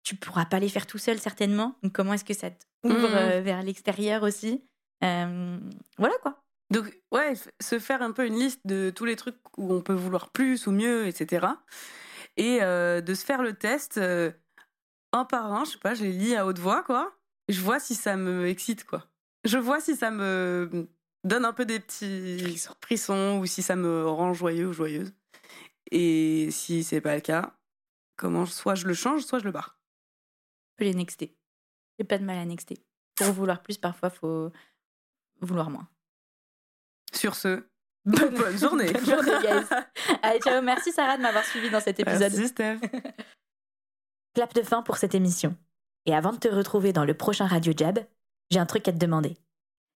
Tu 0.03 0.15
pourras 0.15 0.45
pas 0.45 0.60
les 0.60 0.69
faire 0.69 0.86
tout 0.88 0.97
seul 0.99 1.19
certainement. 1.19 1.75
Donc 1.83 1.93
comment 1.93 2.13
est-ce 2.13 2.23
que 2.25 2.33
ça 2.33 2.49
t'ouvre 2.51 2.93
Mhm. 3.10 3.15
euh, 3.15 3.41
vers 3.41 3.62
l'extérieur 3.63 4.23
aussi? 4.23 4.63
Euh, 5.03 5.60
Voilà 5.97 6.15
quoi. 6.21 6.43
Donc, 6.69 6.99
ouais, 7.13 7.33
se 7.62 7.79
faire 7.79 8.01
un 8.01 8.12
peu 8.12 8.25
une 8.27 8.38
liste 8.38 8.60
de 8.65 8.89
tous 8.93 9.05
les 9.05 9.15
trucs 9.15 9.38
où 9.57 9.73
on 9.73 9.81
peut 9.81 9.93
vouloir 9.93 10.31
plus 10.31 10.67
ou 10.67 10.71
mieux, 10.71 11.07
etc. 11.07 11.47
Et 12.36 12.60
euh, 12.62 12.99
de 12.99 13.13
se 13.13 13.23
faire 13.23 13.41
le 13.41 13.53
test 13.53 13.97
euh, 13.97 14.31
un 15.13 15.23
par 15.23 15.45
un, 15.53 15.63
je 15.63 15.71
sais 15.71 15.77
pas, 15.77 15.93
je 15.93 16.03
les 16.03 16.12
lis 16.12 16.36
à 16.36 16.45
haute 16.45 16.60
voix, 16.60 16.83
quoi. 16.83 17.15
Je 17.47 17.62
vois 17.62 17.79
si 17.79 17.95
ça 17.95 18.17
me 18.17 18.47
excite, 18.47 18.83
quoi. 18.83 19.05
Je 19.45 19.57
vois 19.57 19.79
si 19.79 19.95
ça 19.95 20.12
me 20.12 20.89
donne 21.27 21.45
un 21.45 21.53
peu 21.53 21.65
des 21.65 21.79
petits 21.79 22.67
frissons 22.81 23.39
ou 23.39 23.45
si 23.45 23.61
ça 23.61 23.75
me 23.75 24.07
rend 24.07 24.33
joyeux 24.33 24.67
ou 24.67 24.73
joyeuse. 24.73 25.13
Et 25.91 26.49
si 26.51 26.83
c'est 26.83 27.01
pas 27.01 27.15
le 27.15 27.21
cas, 27.21 27.53
comment 28.15 28.45
soit 28.45 28.75
je 28.75 28.87
le 28.87 28.93
change, 28.93 29.23
soit 29.23 29.39
je 29.39 29.45
le 29.45 29.51
barre. 29.51 29.79
Je 30.71 30.77
peux 30.77 30.83
les 30.85 30.93
nexter. 30.93 31.35
J'ai 31.97 32.05
pas 32.05 32.17
de 32.17 32.23
mal 32.23 32.37
à 32.37 32.45
nexter. 32.45 32.77
Pour 33.15 33.31
vouloir 33.31 33.61
plus, 33.61 33.77
parfois, 33.77 34.09
faut 34.09 34.51
vouloir 35.41 35.69
moins. 35.69 35.87
Sur 37.13 37.35
ce, 37.35 37.63
bonne 38.05 38.57
journée. 38.57 38.91
Bonne 38.91 39.05
journée, 39.05 39.31
guys. 39.41 39.75
Allez, 40.21 40.39
ciao. 40.39 40.61
Merci 40.61 40.91
Sarah 40.91 41.17
de 41.17 41.21
m'avoir 41.21 41.45
suivi 41.45 41.69
dans 41.69 41.79
cet 41.79 41.99
épisode. 41.99 42.19
Merci, 42.19 42.47
Steph. 42.47 42.79
Clap 44.35 44.53
de 44.53 44.61
fin 44.61 44.83
pour 44.83 44.97
cette 44.97 45.15
émission. 45.15 45.55
Et 46.05 46.13
avant 46.13 46.31
de 46.31 46.37
te 46.37 46.47
retrouver 46.47 46.93
dans 46.93 47.05
le 47.05 47.15
prochain 47.15 47.47
Radio 47.47 47.73
Jab, 47.75 47.99
j'ai 48.51 48.59
un 48.59 48.65
truc 48.65 48.87
à 48.87 48.91
te 48.91 48.97
demander. 48.97 49.37